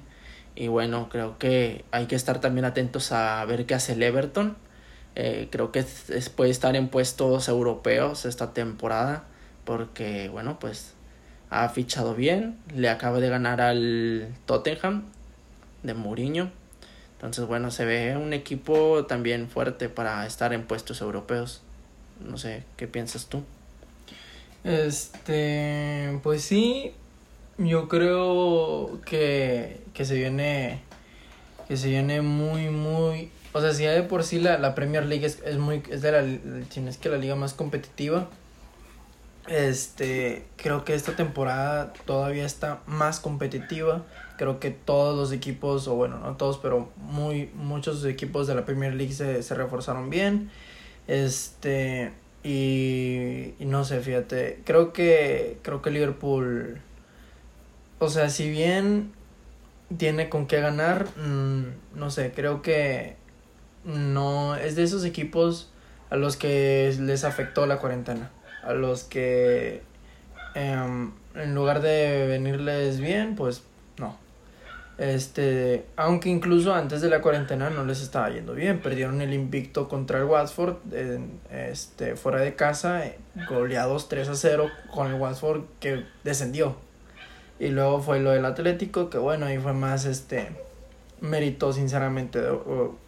[0.54, 4.56] Y bueno, creo que hay que estar también atentos a ver qué hace el Everton.
[5.14, 5.84] Eh, creo que
[6.36, 9.24] puede estar en puestos europeos esta temporada
[9.64, 10.94] porque, bueno, pues
[11.50, 15.04] ha fichado bien, le acaba de ganar al Tottenham
[15.82, 16.50] de Mourinho.
[17.18, 21.62] Entonces, bueno, se ve un equipo también fuerte para estar en puestos europeos.
[22.20, 23.42] No sé, ¿qué piensas tú?
[24.62, 26.92] Este, pues sí,
[27.58, 30.80] yo creo que, que se viene,
[31.66, 35.04] que se viene muy, muy, o sea, si ya de por sí la, la Premier
[35.04, 38.28] League es, es muy, es de la, es que la liga más competitiva,
[39.48, 44.04] este, creo que esta temporada todavía está más competitiva,
[44.38, 48.64] creo que todos los equipos, o bueno, no todos, pero muy, muchos equipos de la
[48.64, 50.50] Premier League se, se reforzaron bien,
[51.06, 56.80] este, y, no sé, fíjate, creo que creo que Liverpool
[57.98, 59.12] o sea, si bien
[59.96, 63.16] tiene con qué ganar, mm, no sé, creo que
[63.84, 65.70] no es de esos equipos
[66.10, 68.30] a los que les afectó la cuarentena,
[68.62, 69.82] a los que
[70.54, 73.64] em, en lugar de venirles bien, pues.
[74.98, 79.88] Este, aunque incluso antes de la cuarentena no les estaba yendo bien, perdieron el invicto
[79.88, 80.76] contra el Watford
[81.52, 83.16] este, fuera de casa, eh,
[83.48, 86.74] goleados 3 a 0 con el Watford que descendió.
[87.60, 90.48] Y luego fue lo del Atlético, que bueno, ahí fue más este
[91.20, 92.56] mérito sinceramente de,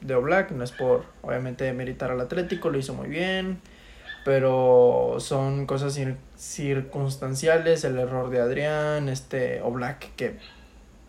[0.00, 3.60] de Oblak, no es por obviamente meritar al Atlético, lo hizo muy bien,
[4.24, 10.38] pero son cosas cir- circunstanciales, el error de Adrián, este Oblak que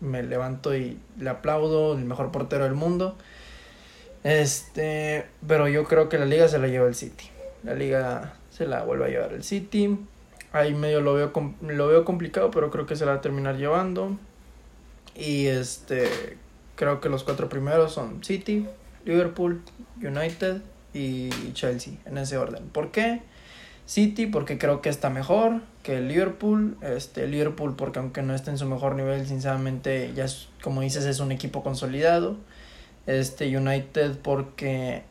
[0.02, 3.16] me levanto y le aplaudo, el mejor portero del mundo.
[4.24, 7.30] Este, pero yo creo que la liga se la lleva el City.
[7.62, 9.98] La liga se la vuelve a llevar el City.
[10.52, 13.56] ahí medio lo veo, lo veo complicado, pero creo que se la va a terminar
[13.56, 14.18] llevando.
[15.14, 16.36] Y este,
[16.74, 18.66] creo que los cuatro primeros son City,
[19.04, 19.62] Liverpool,
[19.96, 20.62] United
[20.92, 22.68] y Chelsea, en ese orden.
[22.68, 23.22] ¿Por qué?
[23.92, 28.56] City porque creo que está mejor que Liverpool, este Liverpool porque aunque no esté en
[28.56, 32.38] su mejor nivel, sinceramente ya es, como dices es un equipo consolidado.
[33.06, 35.02] Este United porque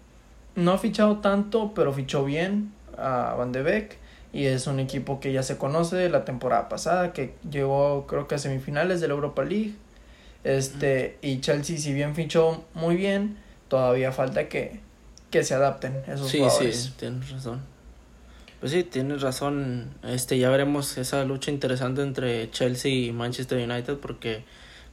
[0.56, 4.00] no ha fichado tanto, pero fichó bien a Van de Beek
[4.34, 8.34] y es un equipo que ya se conoce la temporada pasada que llegó creo que
[8.34, 9.76] a semifinales de la Europa League.
[10.44, 14.80] Este y Chelsea si bien fichó muy bien, todavía falta que
[15.30, 16.84] que se adapten esos sí, jugadores.
[16.84, 17.62] Sí, tienes razón.
[18.62, 19.90] Pues sí, tienes razón.
[20.04, 24.44] Este, ya veremos esa lucha interesante entre Chelsea y Manchester United porque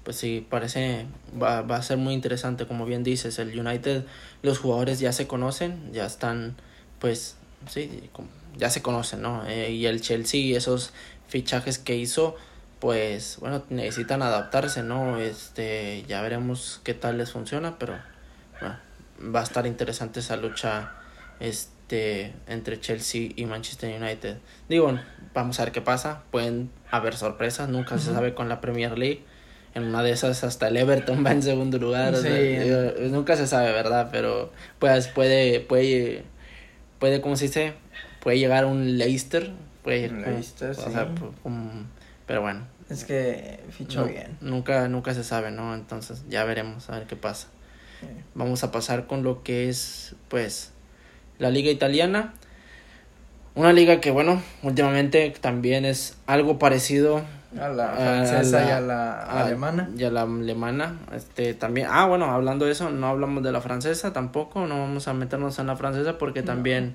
[0.04, 1.04] pues sí, parece
[1.40, 4.04] va, va a ser muy interesante, como bien dices, el United
[4.42, 6.56] los jugadores ya se conocen, ya están
[6.98, 7.36] pues
[7.68, 8.08] sí,
[8.56, 9.46] ya se conocen, ¿no?
[9.46, 10.94] Eh, y el Chelsea esos
[11.28, 12.36] fichajes que hizo
[12.78, 15.18] pues bueno, necesitan adaptarse, ¿no?
[15.18, 17.98] Este, ya veremos qué tal les funciona, pero
[18.60, 18.78] bueno,
[19.34, 20.94] va a estar interesante esa lucha
[21.38, 24.36] este este, entre Chelsea y Manchester United.
[24.68, 24.98] Digo,
[25.32, 26.22] vamos a ver qué pasa.
[26.30, 29.22] Pueden haber sorpresas, nunca se sabe con la Premier League.
[29.74, 32.12] En una de esas hasta el Everton va en segundo lugar.
[33.10, 34.10] nunca se sabe, ¿verdad?
[34.12, 36.24] Pero pues puede, puede,
[36.98, 37.72] puede, ¿cómo se dice?
[38.20, 39.50] Puede llegar un Leicester.
[39.82, 40.82] Puede Leicester, sí.
[42.26, 42.66] pero bueno.
[42.90, 44.36] Es que fichó bien.
[44.42, 45.74] Nunca, nunca se sabe, ¿no?
[45.74, 47.48] Entonces ya veremos a ver qué pasa.
[48.34, 50.72] Vamos a pasar con lo que es, pues,
[51.38, 52.34] la liga italiana.
[53.54, 57.22] Una liga que, bueno, últimamente también es algo parecido
[57.58, 59.90] a la francesa y a la alemana.
[59.96, 60.98] Y a la alemana.
[61.14, 65.08] Este, también, ah, bueno, hablando de eso, no hablamos de la francesa tampoco, no vamos
[65.08, 66.94] a meternos en la francesa porque también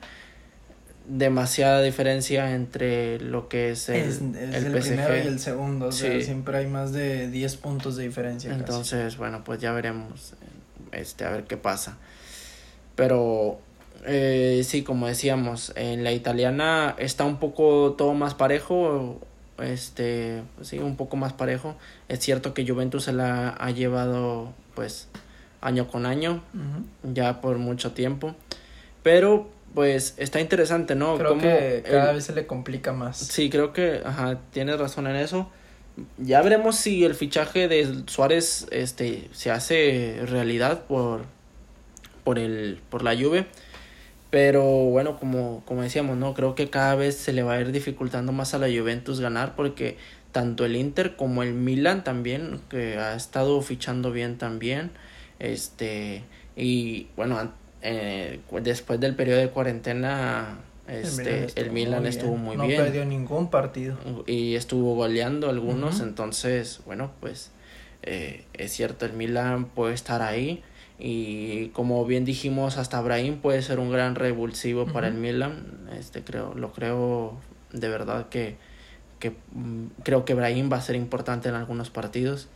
[1.08, 6.68] demasiada diferencia entre lo que es el, es, el, primero y el segundo, siempre hay
[6.68, 8.54] más de 10 puntos de diferencia.
[8.54, 10.34] Entonces, bueno, pues ya veremos,
[10.92, 11.98] este, a ver qué pasa.
[12.96, 13.60] Pero
[14.06, 19.20] eh, sí, como decíamos, en la italiana está un poco todo más parejo,
[19.62, 21.76] este, sí, un poco más parejo.
[22.10, 25.08] Es cierto que Juventus se la ha llevado, pues,
[25.62, 26.44] año con año,
[27.04, 28.36] ya por mucho tiempo,
[29.04, 31.18] pero, pues, está interesante, ¿no?
[31.18, 33.18] Creo que cada vez se le complica más.
[33.18, 35.50] Sí, creo que, ajá, tienes razón en eso.
[36.18, 41.26] Ya veremos si el fichaje de Suárez, este, se hace realidad por,
[42.24, 43.46] por el, por la Juve
[44.34, 46.34] pero bueno, como, como decíamos, ¿no?
[46.34, 49.56] Creo que cada vez se le va a ir dificultando más a la Juventus ganar
[49.56, 49.96] porque
[50.32, 54.90] tanto el Inter como el Milan también, que ha estado fichando bien también.
[55.38, 56.24] Este,
[56.56, 57.52] y bueno,
[57.84, 62.80] eh, después del periodo de cuarentena, este, el Milan estuvo, muy, bien.
[62.80, 64.00] No perdió ningún partido.
[64.26, 67.52] Y estuvo goleando algunos, entonces, bueno, pues
[68.02, 70.64] eh, es cierto, el Milan puede estar ahí
[71.00, 75.88] y como bien dijimos hasta Brahim puede ser un gran revulsivo para el Milan.
[75.98, 77.38] Este creo lo creo
[77.72, 78.58] de verdad que
[79.20, 82.48] que mm, creo que Brahim va a ser importante en algunos partidos.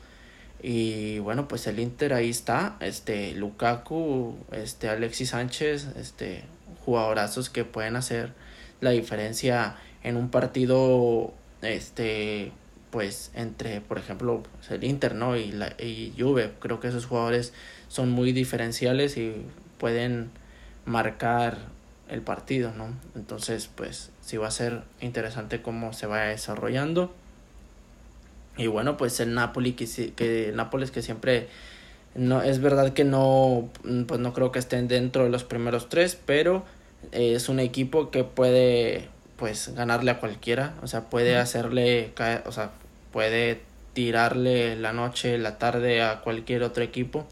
[0.62, 2.78] Y bueno pues el Inter ahí está.
[2.80, 6.44] Este Lukaku este Alexis Sánchez este
[6.86, 8.34] jugadorazos que pueden hacer
[8.82, 12.52] la diferencia en un partido este
[12.98, 17.54] pues entre por ejemplo el Inter no y la y Juve creo que esos jugadores
[17.90, 19.36] son muy diferenciales y
[19.78, 20.32] pueden
[20.86, 21.60] marcar
[22.10, 22.88] el partido, ¿no?
[23.14, 27.14] Entonces, pues sí va a ser interesante cómo se vaya desarrollando.
[28.58, 31.50] Y bueno, pues el Napoli que que Nápoles que siempre
[32.16, 33.70] no es verdad que no
[34.08, 36.66] pues no creo que estén dentro de los primeros tres, pero
[37.12, 42.12] es un equipo que puede pues ganarle a cualquiera, o sea, puede hacerle
[42.48, 42.72] o sea,
[43.18, 47.26] puede tirarle la noche, la tarde a cualquier otro equipo.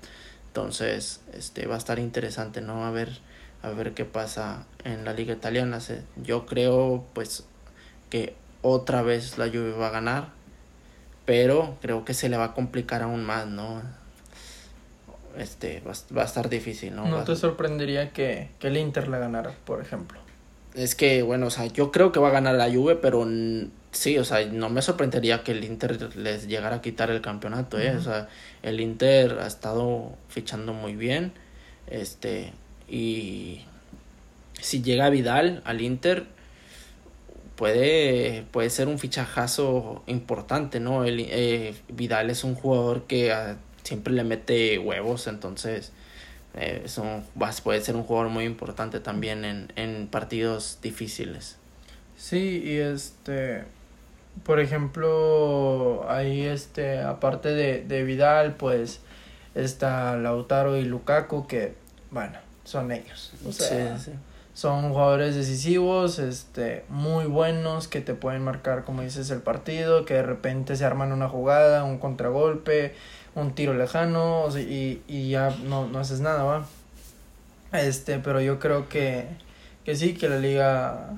[0.47, 2.87] Entonces, este va a estar interesante, ¿no?
[2.87, 3.19] A ver,
[3.61, 5.77] a ver qué pasa en la liga italiana.
[6.15, 7.45] Yo creo, pues,
[8.09, 10.29] que otra vez la Juve va a ganar,
[11.23, 13.83] pero creo que se le va a complicar aún más, ¿no?
[15.37, 17.05] Este, va, a estar difícil, ¿no?
[17.05, 20.24] ¿No te sorprendería que, que el Inter la ganara, por ejemplo?
[20.75, 23.25] Es que, bueno, o sea, yo creo que va a ganar la Juve, pero
[23.91, 27.79] sí, o sea, no me sorprendería que el Inter les llegara a quitar el campeonato,
[27.79, 27.95] ¿eh?
[27.95, 28.27] O sea,
[28.61, 31.31] el Inter ha estado fichando muy bien,
[31.87, 32.51] este,
[32.89, 33.61] y
[34.59, 36.25] si llega Vidal al Inter,
[37.55, 41.05] puede, puede ser un fichajazo importante, ¿no?
[41.05, 43.33] El, eh, Vidal es un jugador que
[43.83, 45.93] siempre le mete huevos, entonces
[46.55, 46.85] eh,
[47.63, 51.57] puede ser un jugador muy importante también en, en partidos difíciles.
[52.17, 53.63] Sí, y este,
[54.43, 59.01] por ejemplo, ahí este, aparte de, de Vidal, pues
[59.53, 61.75] está Lautaro y Lukaku, que,
[62.11, 63.33] bueno, son ellos.
[63.45, 64.17] O sea, sí, sí.
[64.53, 70.15] son jugadores decisivos, este, muy buenos, que te pueden marcar, como dices, el partido, que
[70.15, 72.93] de repente se arman una jugada, un contragolpe,
[73.35, 76.65] un tiro lejano, y ya no, no haces nada, ¿va?
[77.79, 79.27] Este, pero yo creo que,
[79.83, 81.13] que sí, que la liga,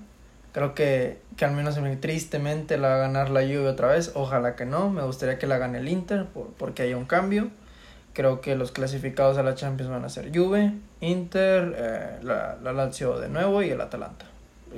[0.53, 4.56] creo que, que al menos tristemente la va a ganar la Juve otra vez, ojalá
[4.56, 7.49] que no, me gustaría que la gane el Inter, por, porque haya un cambio.
[8.13, 12.73] Creo que los clasificados a la Champions van a ser Juve, Inter, eh, la, la
[12.73, 14.25] Lazio de nuevo y el Atalanta.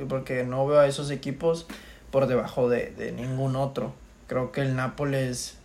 [0.10, 1.66] Porque no veo a esos equipos
[2.12, 3.94] por debajo de, de ningún otro.
[4.28, 5.58] Creo que el Nápoles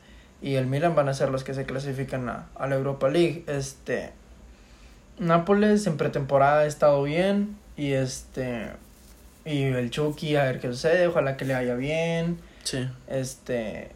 [0.44, 3.44] y el Milan van a ser los que se clasifican a, a la Europa League.
[3.46, 4.10] Este
[5.18, 8.66] Nápoles en pretemporada ha estado bien y este
[9.46, 12.36] y el Chucky a ver qué sucede, ojalá que le vaya bien.
[12.62, 12.86] Sí.
[13.08, 13.88] Este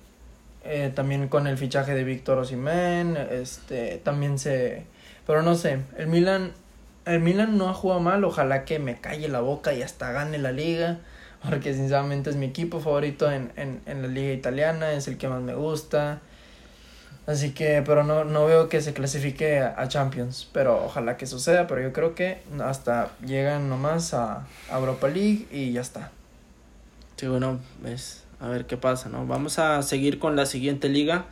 [0.64, 4.84] eh, también con el fichaje de Víctor Osimhen, este también se
[5.26, 6.52] pero no sé, el Milan
[7.04, 10.38] el Milan no ha jugado mal, ojalá que me calle la boca y hasta gane
[10.38, 11.00] la liga,
[11.46, 15.28] porque sinceramente es mi equipo favorito en, en, en la liga italiana, es el que
[15.28, 16.22] más me gusta.
[17.28, 21.66] Así que, pero no, no veo que se clasifique a, Champions, pero ojalá que suceda,
[21.66, 26.10] pero yo creo que hasta llegan nomás a, a Europa League y ya está.
[27.16, 29.26] Sí, bueno, pues a ver qué pasa, ¿no?
[29.26, 31.26] Vamos a seguir con la siguiente liga.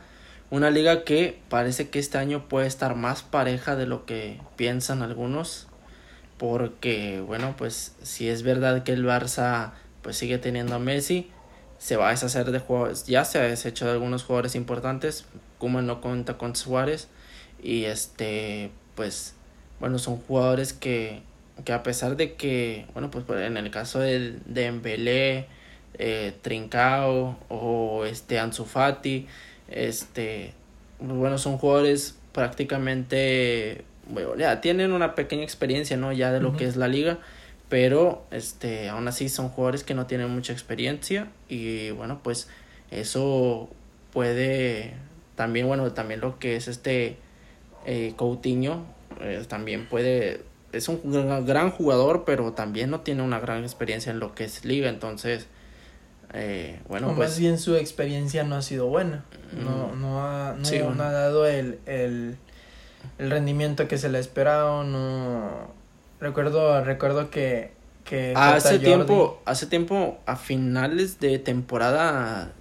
[0.51, 5.01] Una liga que parece que este año puede estar más pareja de lo que piensan
[5.01, 5.65] algunos.
[6.37, 9.71] Porque, bueno, pues si es verdad que el Barça
[10.03, 11.31] pues sigue teniendo a Messi,
[11.79, 15.25] se va a deshacer de jugadores, ya se ha deshecho de algunos jugadores importantes,
[15.57, 17.07] como no cuenta con Suárez.
[17.61, 19.35] Y este pues
[19.79, 21.21] bueno son jugadores que,
[21.65, 25.47] que a pesar de que bueno pues en el caso de Dembélé
[25.99, 29.27] eh, Trincao o este Ansu Fati
[29.67, 30.53] este
[30.99, 36.65] bueno son jugadores prácticamente bueno, ya tienen una pequeña experiencia no ya de lo que
[36.65, 37.19] es la liga.
[37.69, 41.27] Pero este aún así son jugadores que no tienen mucha experiencia.
[41.49, 42.47] Y bueno pues
[42.91, 43.69] eso
[44.13, 44.93] puede
[45.37, 47.15] también bueno también lo que es este
[47.85, 48.83] eh, Coutinho
[49.21, 50.41] eh, también puede
[50.73, 50.99] es un
[51.45, 55.47] gran, jugador pero también no tiene una gran experiencia en lo que es liga entonces
[56.33, 59.23] eh, bueno o pues más bien su experiencia no ha sido buena.
[59.53, 60.01] No, Mm.
[60.01, 61.03] no, ha, no, Sí, no bueno.
[61.03, 62.35] ha dado el, el,
[63.17, 64.83] el rendimiento que se le esperaba.
[64.83, 65.71] No
[66.19, 67.71] recuerdo, recuerdo que,
[68.03, 68.81] que hace J.
[68.81, 72.51] Jordi- tiempo hace tiempo a finales de temporada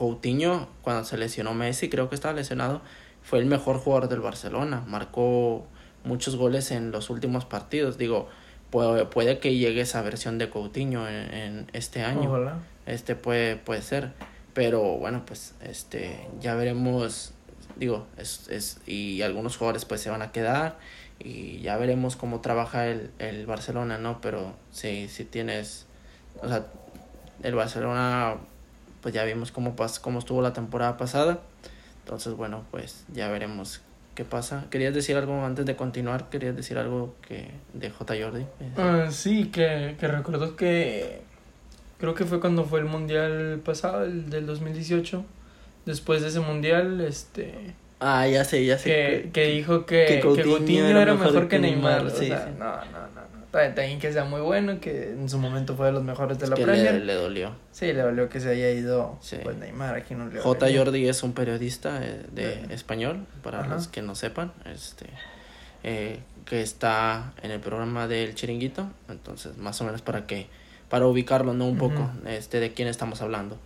[0.00, 2.80] Coutinho cuando se lesionó Messi creo que estaba lesionado
[3.22, 4.82] fue el mejor jugador del Barcelona.
[4.86, 5.66] Marcó
[6.04, 7.98] muchos goles en los últimos partidos.
[7.98, 8.26] Digo
[8.70, 12.30] puede, puede que llegue esa versión de Coutinho en, en este año.
[12.30, 12.60] Ojalá.
[12.86, 14.12] este puede puede ser.
[14.54, 17.34] Pero bueno pues este ya veremos.
[17.76, 20.78] Digo es, es y algunos jugadores pues se van a quedar
[21.18, 25.86] y ya veremos cómo trabaja el, el Barcelona no pero sí sí tienes
[26.42, 26.66] o sea
[27.42, 28.38] el Barcelona
[29.00, 31.40] pues ya vimos cómo pas cómo estuvo la temporada pasada
[32.04, 33.80] entonces bueno pues ya veremos
[34.14, 38.46] qué pasa querías decir algo antes de continuar querías decir algo que de J Jordi
[38.76, 41.22] Ah, sí, que, que recuerdo que
[42.00, 45.24] creo que fue cuando fue el mundial pasado, el del 2018.
[45.86, 50.14] Después de ese mundial, este ah ya sé ya sé que, que dijo que, que
[50.14, 52.02] que Coutinho Coutinho, era era, mejor mejor que Neymar.
[52.02, 52.50] Neymar, o sí, sea, sí.
[52.58, 53.19] no, no, no.
[53.50, 56.54] También, que sea muy bueno, que en su momento fue de los mejores de la
[56.54, 56.94] que Premier.
[56.94, 59.38] le, le dolió Sí, le valió que se haya ido Sí.
[59.42, 60.66] pues Neymar, aquí no le J.
[60.76, 63.74] Jordi es un periodista eh, de español, para Ajá.
[63.74, 65.06] los que no sepan, este
[65.82, 70.46] eh, que está en el programa del Chiringuito, entonces más o menos para que
[70.88, 72.28] para ubicarlo no un poco Ujú.
[72.28, 73.58] este de quién estamos hablando.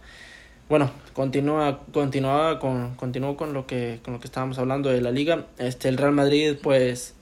[0.68, 5.10] Bueno, continúa continúa con continúo con lo que con lo que estábamos hablando de la
[5.10, 5.44] liga.
[5.58, 7.13] Este el Real Madrid pues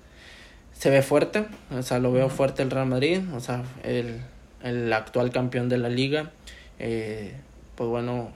[0.82, 4.20] se ve fuerte, o sea, lo veo fuerte el Real Madrid, o sea, el,
[4.64, 6.32] el actual campeón de la liga,
[6.80, 7.36] eh,
[7.76, 8.32] pues bueno,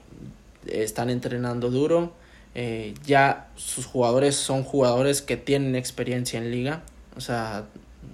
[0.65, 2.13] están entrenando duro,
[2.55, 6.83] eh, ya sus jugadores son jugadores que tienen experiencia en liga,
[7.17, 7.65] o sea,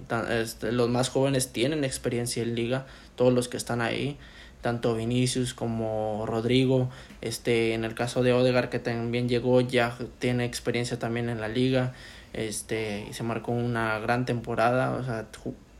[0.08, 4.16] tan- este, los más jóvenes tienen experiencia en liga, todos los que están ahí,
[4.62, 10.44] tanto Vinicius como Rodrigo, este, en el caso de Odegar que también llegó, ya tiene
[10.44, 11.92] experiencia también en la liga,
[12.34, 15.26] este, y se marcó una gran temporada, o sea,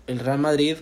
[0.07, 0.79] el Real Madrid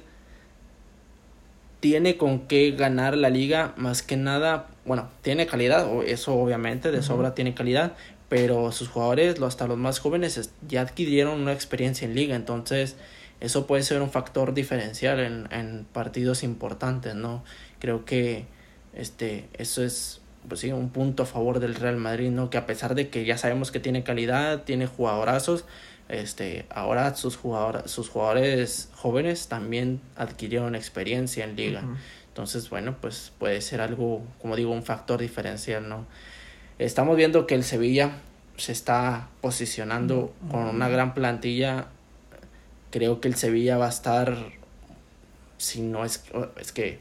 [1.81, 6.93] tiene con qué ganar la liga, más que nada, bueno, tiene calidad, o eso obviamente,
[6.93, 7.95] de sobra tiene calidad,
[8.29, 12.97] pero sus jugadores, hasta los más jóvenes, es- ya adquirieron una experiencia en liga, entonces
[13.41, 17.43] eso puede ser un factor diferencial en, en partidos importantes, ¿no?
[17.81, 18.47] Creo que
[18.95, 22.51] este eso es pues sí, un punto a favor del Real Madrid, ¿no?
[22.51, 25.65] Que a pesar de que ya sabemos que tiene calidad, tiene jugadorazos,
[26.09, 31.83] este, ahora sus jugadores, sus jugadores jóvenes también adquirieron experiencia en liga.
[32.29, 36.07] Entonces, bueno, pues puede ser algo, como digo, un factor diferencial, ¿no?
[36.79, 38.13] Estamos viendo que el Sevilla
[38.57, 41.87] se está posicionando con una gran plantilla.
[42.91, 44.37] Creo que el Sevilla va a estar,
[45.59, 46.25] si no es,
[46.61, 46.99] es que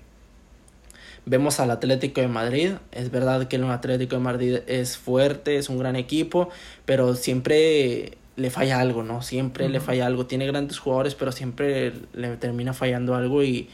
[1.25, 2.73] Vemos al Atlético de Madrid.
[2.91, 6.49] Es verdad que el Atlético de Madrid es fuerte, es un gran equipo,
[6.85, 9.21] pero siempre le falla algo, ¿no?
[9.21, 10.25] Siempre le falla algo.
[10.25, 13.69] Tiene grandes jugadores, pero siempre le termina fallando algo y,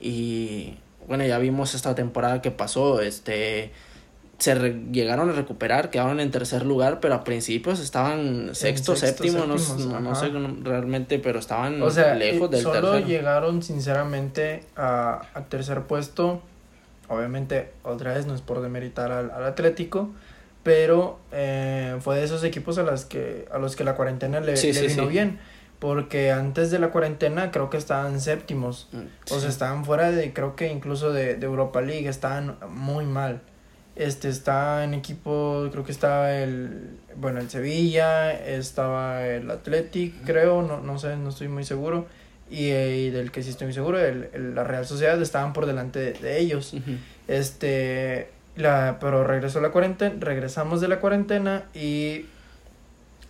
[0.00, 0.76] y
[1.06, 3.72] bueno, ya vimos esta temporada que pasó, este
[4.38, 4.54] se
[4.92, 9.56] llegaron a recuperar, quedaron en tercer lugar, pero a principios estaban sexto, séptimo, no,
[10.00, 10.30] no, sé
[10.62, 16.40] realmente, pero estaban lejos del solo llegaron sinceramente a, a tercer puesto
[17.08, 20.10] Obviamente, otra vez no es por demeritar al, al Atlético,
[20.62, 24.54] pero eh, fue de esos equipos a, las que, a los que la cuarentena le,
[24.54, 25.38] vino bien.
[25.78, 28.88] Porque antes de la cuarentena creo que estaban séptimos.
[28.92, 33.06] Mm, o sea, estaban fuera de, creo que incluso de, de Europa League, estaban muy
[33.06, 33.40] mal.
[33.94, 40.62] Este está en equipo, creo que estaba el, bueno, el Sevilla, estaba el Athletic, creo,
[40.62, 42.06] no, no sé, no estoy muy seguro
[42.50, 46.38] y, del que sí estoy muy seguro, el, la Real Sociedad estaban por delante de,
[46.38, 46.74] ellos.
[47.26, 52.26] Este, la, pero regresó la cuarentena, regresamos de la cuarentena y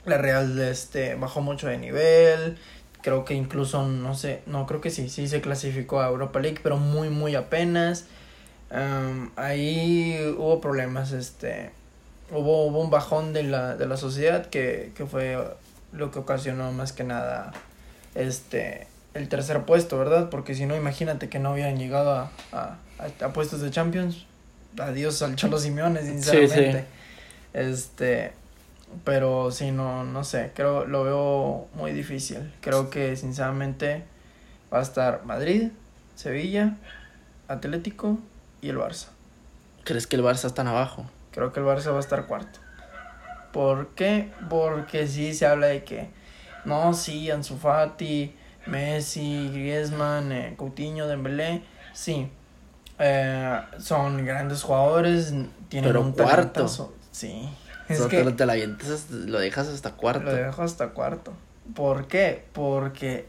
[0.04, 2.58] la Real este, bajó mucho de nivel.
[3.02, 6.60] Creo que incluso, no sé, no creo que sí, sí se clasificó a Europa League,
[6.62, 8.06] pero muy, muy apenas.
[9.36, 11.70] ahí hubo problemas, este,
[12.30, 15.38] hubo, hubo un bajón de la, de la sociedad que, que fue
[15.92, 17.52] lo que ocasionó más que nada
[18.14, 18.86] este
[19.18, 20.30] el tercer puesto, ¿verdad?
[20.30, 22.78] Porque si no, imagínate que no hubieran llegado a, a,
[23.20, 24.26] a, puestos de Champions.
[24.78, 26.86] Adiós al Cholo Simeone, sinceramente.
[27.52, 28.32] Este,
[29.04, 32.52] pero sí, no, no sé, creo, lo veo muy difícil.
[32.60, 34.04] Creo que sinceramente
[34.72, 35.70] va a estar Madrid,
[36.14, 36.76] Sevilla,
[37.48, 38.18] Atlético
[38.60, 39.08] y el Barça.
[39.84, 41.10] ¿Crees que el Barça está tan abajo?
[41.32, 42.60] Creo que el Barça va a estar cuarto.
[43.52, 44.30] ¿Por qué?
[44.48, 46.10] Porque sí se habla de que,
[46.64, 48.34] no, sí, Ansu Fati,
[48.68, 51.62] Messi, Griezmann, eh, Coutinho, Dembélé,
[51.92, 52.30] sí.
[52.98, 55.32] Eh, son grandes jugadores,
[55.68, 56.68] tienen Pero un cuarto.
[57.10, 57.48] Sí.
[57.88, 60.24] Es que te la lo dejas hasta cuarto.
[60.24, 61.32] Lo dejo hasta cuarto.
[61.74, 62.44] ¿Por qué?
[62.52, 63.26] Porque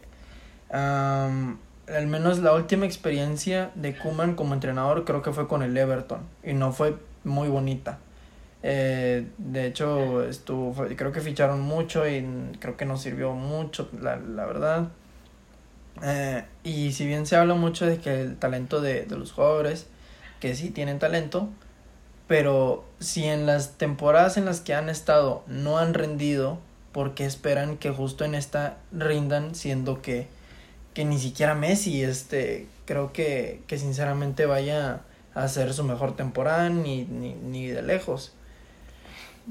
[0.72, 6.22] al menos la última experiencia de Kuman como entrenador creo que fue con el Everton
[6.44, 8.00] y no fue muy bonita.
[8.62, 12.26] Eh, de hecho, estuvo, creo que ficharon mucho y
[12.60, 14.90] creo que no sirvió mucho, la, la verdad.
[16.04, 19.88] Eh, y si bien se habla mucho de que el talento de, de los jugadores,
[20.40, 21.50] que sí tienen talento,
[22.28, 26.60] pero si en las temporadas en las que han estado no han rendido,
[26.92, 30.28] porque esperan que justo en esta rindan, siendo que,
[30.94, 35.02] que ni siquiera Messi, este, creo que, que sinceramente vaya
[35.36, 38.34] a hacer su mejor temporada, ni, ni, ni de lejos.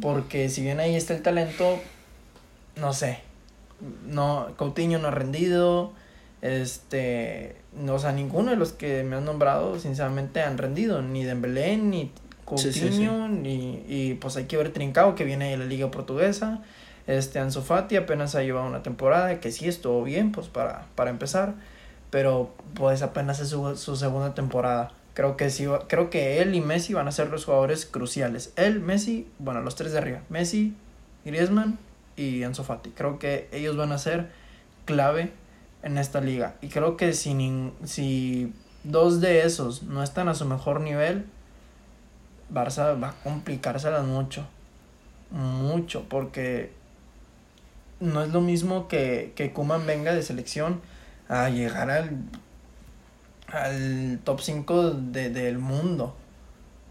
[0.00, 1.78] Porque si bien ahí está el talento,
[2.76, 3.20] no sé,
[4.06, 5.92] no, Coutinho no ha rendido,
[6.40, 7.56] este,
[7.88, 12.12] o sea, ninguno de los que me han nombrado, sinceramente, han rendido, ni Dembélé, ni
[12.44, 16.62] Coutinho, ni, y pues hay que ver Trincao, que viene de la liga portuguesa,
[17.06, 21.10] este, Ansu Fati apenas ha llevado una temporada, que sí estuvo bien, pues para, para
[21.10, 21.54] empezar,
[22.10, 24.92] pero pues apenas es su, su segunda temporada.
[25.14, 28.52] Creo que sí, creo que él y Messi van a ser los jugadores cruciales.
[28.56, 30.20] Él, Messi, bueno, los tres de arriba.
[30.28, 30.76] Messi,
[31.24, 31.78] Griezmann
[32.14, 32.90] y Ansu Fati.
[32.90, 34.28] Creo que ellos van a ser
[34.84, 35.32] clave
[35.88, 36.54] en esta liga.
[36.62, 38.52] Y creo que si, si
[38.84, 41.26] dos de esos no están a su mejor nivel,
[42.52, 44.46] Barça va a complicárselas mucho.
[45.30, 46.72] Mucho, porque
[48.00, 50.80] no es lo mismo que, que Kuman venga de selección
[51.28, 52.16] a llegar al,
[53.48, 56.16] al top 5 de, del mundo.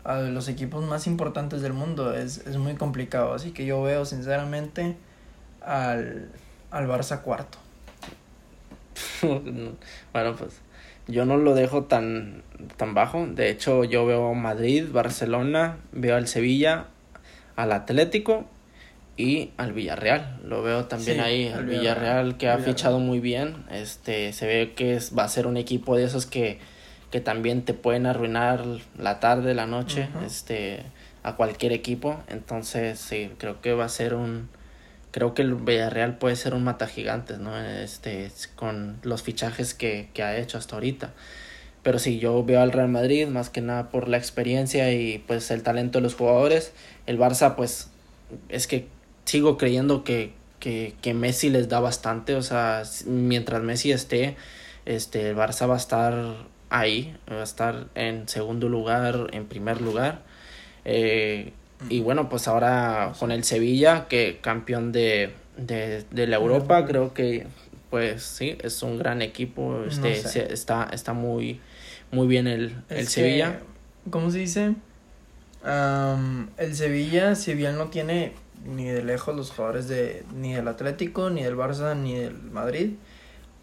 [0.04, 2.14] A los equipos más importantes del mundo.
[2.14, 3.34] Es, es muy complicado.
[3.34, 4.96] Así que yo veo sinceramente
[5.62, 6.30] al,
[6.72, 7.58] al Barça cuarto.
[10.14, 10.62] bueno, pues
[11.08, 12.44] yo no lo dejo tan,
[12.76, 13.26] tan bajo.
[13.26, 16.88] De hecho, yo veo Madrid, Barcelona, veo al Sevilla,
[17.56, 18.46] al Atlético
[19.16, 20.40] y al Villarreal.
[20.44, 23.66] Lo veo también ahí, al Villarreal, que ha fichado muy bien.
[23.72, 26.60] Este, se ve que es, va a ser un equipo de esos que,
[27.10, 28.64] que también te pueden arruinar
[28.98, 30.84] la tarde, la noche, este,
[31.24, 32.22] a cualquier equipo.
[32.28, 34.50] Entonces, sí, creo que va a ser un,
[35.12, 37.58] creo que el Villarreal puede ser un mata gigantes, ¿no?
[37.60, 41.14] Este, con los fichajes que, que ha hecho hasta ahorita.
[41.84, 45.52] pero sí, yo veo al Real Madrid más que nada por la experiencia y pues
[45.52, 46.74] el talento de los jugadores.
[47.06, 47.90] El Barça pues
[48.50, 48.88] es que
[49.26, 54.36] sigo creyendo que, que, que Messi les da bastante, o sea, mientras Messi esté,
[54.86, 56.36] este, el Barça va a estar
[56.70, 60.24] ahí, va a estar en segundo lugar, en primer lugar.
[60.86, 61.54] Eh,
[61.90, 67.14] y bueno, pues ahora con el Sevilla, que campeón de, de, de la Europa, creo
[67.14, 67.48] que
[67.90, 71.62] pues sí, es un gran equipo, este, está, está muy,
[72.12, 73.60] muy bien el, el Sevilla.
[74.10, 74.74] ¿Cómo se dice?
[75.64, 78.32] el Sevilla, si bien no tiene
[78.66, 82.92] ni de lejos los jugadores de ni del Atlético, ni del Barça, ni del Madrid,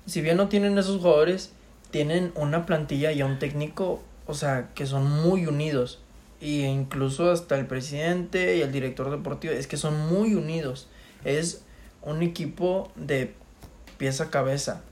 [0.07, 1.53] si bien no tienen esos jugadores,
[1.91, 6.01] tienen una plantilla y un técnico, o sea, que son muy unidos.
[6.45, 10.89] Y incluso hasta el presidente y el director deportivo, es que son muy unidos.
[11.25, 11.63] Es
[12.03, 13.33] un equipo de
[13.97, 14.83] pieza a cabeza.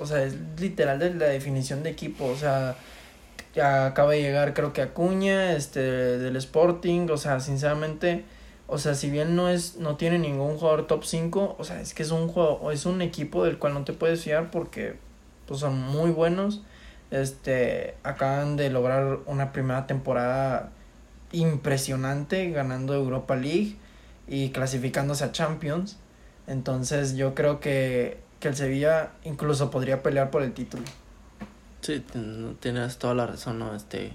[0.00, 2.24] O sea, es literal de la definición de equipo.
[2.24, 2.74] O sea,
[3.54, 5.80] acaba de llegar creo que Acuña, este,
[6.18, 7.06] del Sporting.
[7.12, 8.24] O sea, sinceramente,
[8.66, 11.94] o sea, si bien no es, no tiene ningún jugador top 5, o sea, es
[11.94, 14.96] que es un juego, es un equipo del cual no te puedes fiar porque
[15.46, 16.62] pues son muy buenos.
[17.12, 20.72] Este, acaban de lograr una primera temporada
[21.40, 23.76] impresionante ganando Europa League
[24.28, 25.98] y clasificándose a Champions.
[26.46, 30.84] Entonces yo creo que, que el Sevilla incluso podría pelear por el título.
[31.80, 32.02] Sí,
[32.60, 33.74] tienes toda la razón, ¿no?
[33.74, 34.12] Este,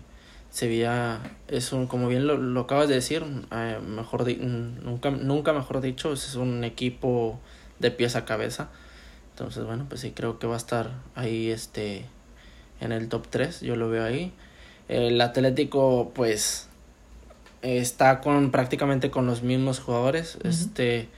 [0.50, 5.80] Sevilla es un, como bien lo, lo acabas de decir, eh, mejor nunca, nunca mejor
[5.80, 7.40] dicho, es un equipo
[7.80, 8.70] de pies a cabeza.
[9.32, 12.06] Entonces, bueno, pues sí creo que va a estar ahí este
[12.82, 14.34] en el top 3, yo lo veo ahí.
[14.90, 16.68] El Atlético pues
[17.62, 21.10] está con prácticamente con los mismos jugadores, este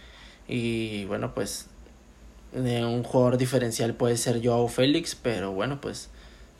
[0.47, 1.67] y bueno, pues
[2.51, 6.09] de un jugador diferencial puede ser Joao Félix, pero bueno, pues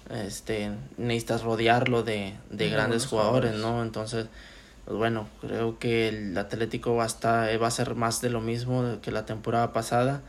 [0.09, 3.83] este necesitas rodearlo de, de grandes jugadores, ¿no?
[3.83, 4.27] Entonces,
[4.85, 8.41] pues bueno, creo que el Atlético va a estar, va a ser más de lo
[8.41, 10.21] mismo que la temporada pasada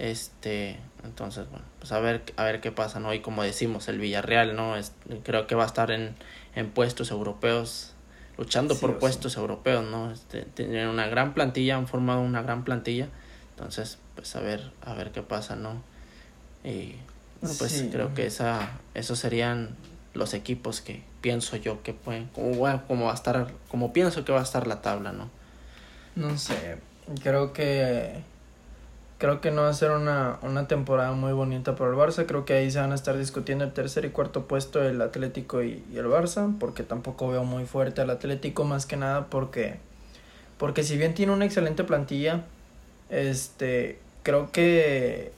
[0.00, 3.12] este, entonces, bueno, pues a ver, a ver qué pasa, ¿no?
[3.12, 4.76] Y como decimos, el Villarreal, ¿no?
[4.76, 4.94] Es,
[5.24, 6.14] creo que va a estar en,
[6.54, 7.92] en puestos europeos,
[8.40, 10.10] luchando por puestos europeos, ¿no?
[10.10, 13.06] Este, tienen una gran plantilla, han formado una gran plantilla.
[13.50, 15.82] Entonces, pues a ver, a ver qué pasa, ¿no?
[16.64, 16.94] Y
[17.42, 19.76] bueno, pues creo que esa, esos serían
[20.14, 24.24] los equipos que pienso yo que pueden, como, bueno, como va a estar, como pienso
[24.24, 25.28] que va a estar la tabla, ¿no?
[26.16, 26.78] No sé,
[27.22, 28.22] creo que
[29.20, 32.24] Creo que no va a ser una, una temporada muy bonita para el Barça.
[32.24, 35.62] Creo que ahí se van a estar discutiendo el tercer y cuarto puesto el Atlético
[35.62, 36.58] y, el Barça.
[36.58, 39.76] Porque tampoco veo muy fuerte al Atlético más que nada porque,
[40.56, 42.44] porque si bien tiene una excelente plantilla,
[43.10, 45.32] este, creo que,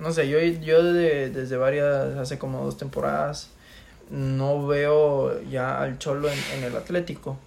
[0.00, 3.50] no sé, yo, yo desde varias, hace como dos temporadas,
[4.10, 7.38] no veo ya al Cholo en, en el Atlético.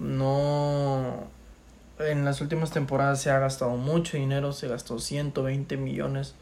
[0.00, 1.28] No,
[2.00, 6.34] en las últimas temporadas se ha gastado mucho dinero, se gastó 120 millones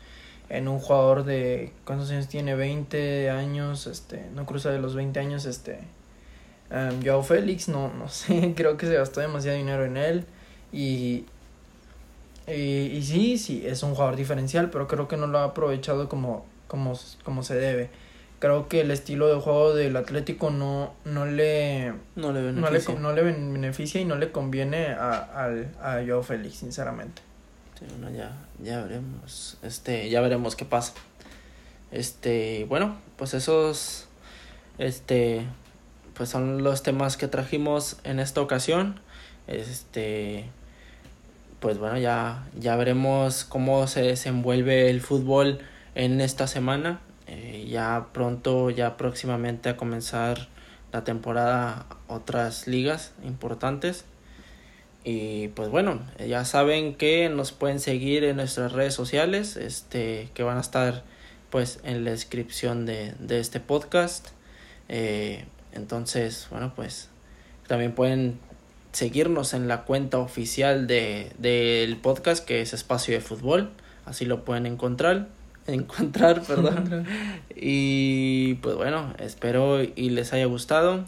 [0.48, 2.54] en un jugador de ¿cuántos años tiene?
[2.54, 5.80] 20 años, este, no cruza de los 20 años, este
[6.70, 10.24] um, Joao Félix, no no sé, creo que se gastó demasiado dinero en él
[10.72, 11.24] y
[12.48, 16.08] y, y sí, sí, es un jugador diferencial, pero creo que no lo ha aprovechado
[16.08, 16.94] como como
[17.24, 17.90] como se debe
[18.38, 23.12] creo que el estilo de juego del Atlético no, no le no le beneficia, no
[23.12, 27.22] le, beneficia y no le conviene a, a, Joao Félix, sinceramente.
[28.14, 30.92] ya, ya veremos, este, ya veremos qué pasa.
[31.90, 34.08] Este, bueno, pues esos,
[34.78, 35.46] este,
[36.14, 39.00] pues son los temas que trajimos en esta ocasión.
[39.46, 40.46] Este,
[41.60, 45.60] pues bueno, ya, ya veremos cómo se desenvuelve el fútbol
[45.94, 47.00] en esta semana.
[47.26, 50.48] Eh, ya pronto, ya próximamente a comenzar
[50.92, 54.04] la temporada otras ligas importantes.
[55.04, 60.42] Y pues bueno, ya saben que nos pueden seguir en nuestras redes sociales, este, que
[60.42, 61.04] van a estar
[61.50, 64.28] pues en la descripción de, de este podcast.
[64.88, 67.08] Eh, entonces, bueno, pues
[67.66, 68.38] también pueden
[68.92, 73.70] seguirnos en la cuenta oficial de, del podcast que es Espacio de Fútbol.
[74.06, 75.28] Así lo pueden encontrar
[75.72, 77.06] encontrar, perdón.
[77.54, 81.04] y pues bueno, espero y les haya gustado.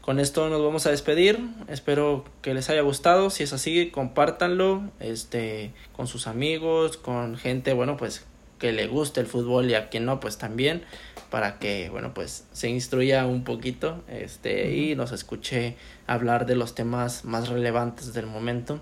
[0.00, 1.38] Con esto nos vamos a despedir.
[1.68, 3.30] Espero que les haya gustado.
[3.30, 8.26] Si es así, compártanlo este con sus amigos, con gente, bueno, pues
[8.58, 10.82] que le guste el fútbol y a quien no, pues también
[11.30, 15.76] para que, bueno, pues se instruya un poquito este y nos escuche
[16.06, 18.80] hablar de los temas más relevantes del momento.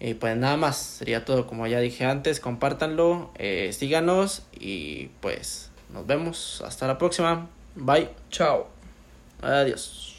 [0.00, 5.70] Y pues nada más, sería todo como ya dije antes, compártanlo, eh, síganos y pues
[5.92, 7.48] nos vemos, hasta la próxima.
[7.74, 8.10] Bye.
[8.30, 8.68] Chao.
[9.40, 10.13] Adiós.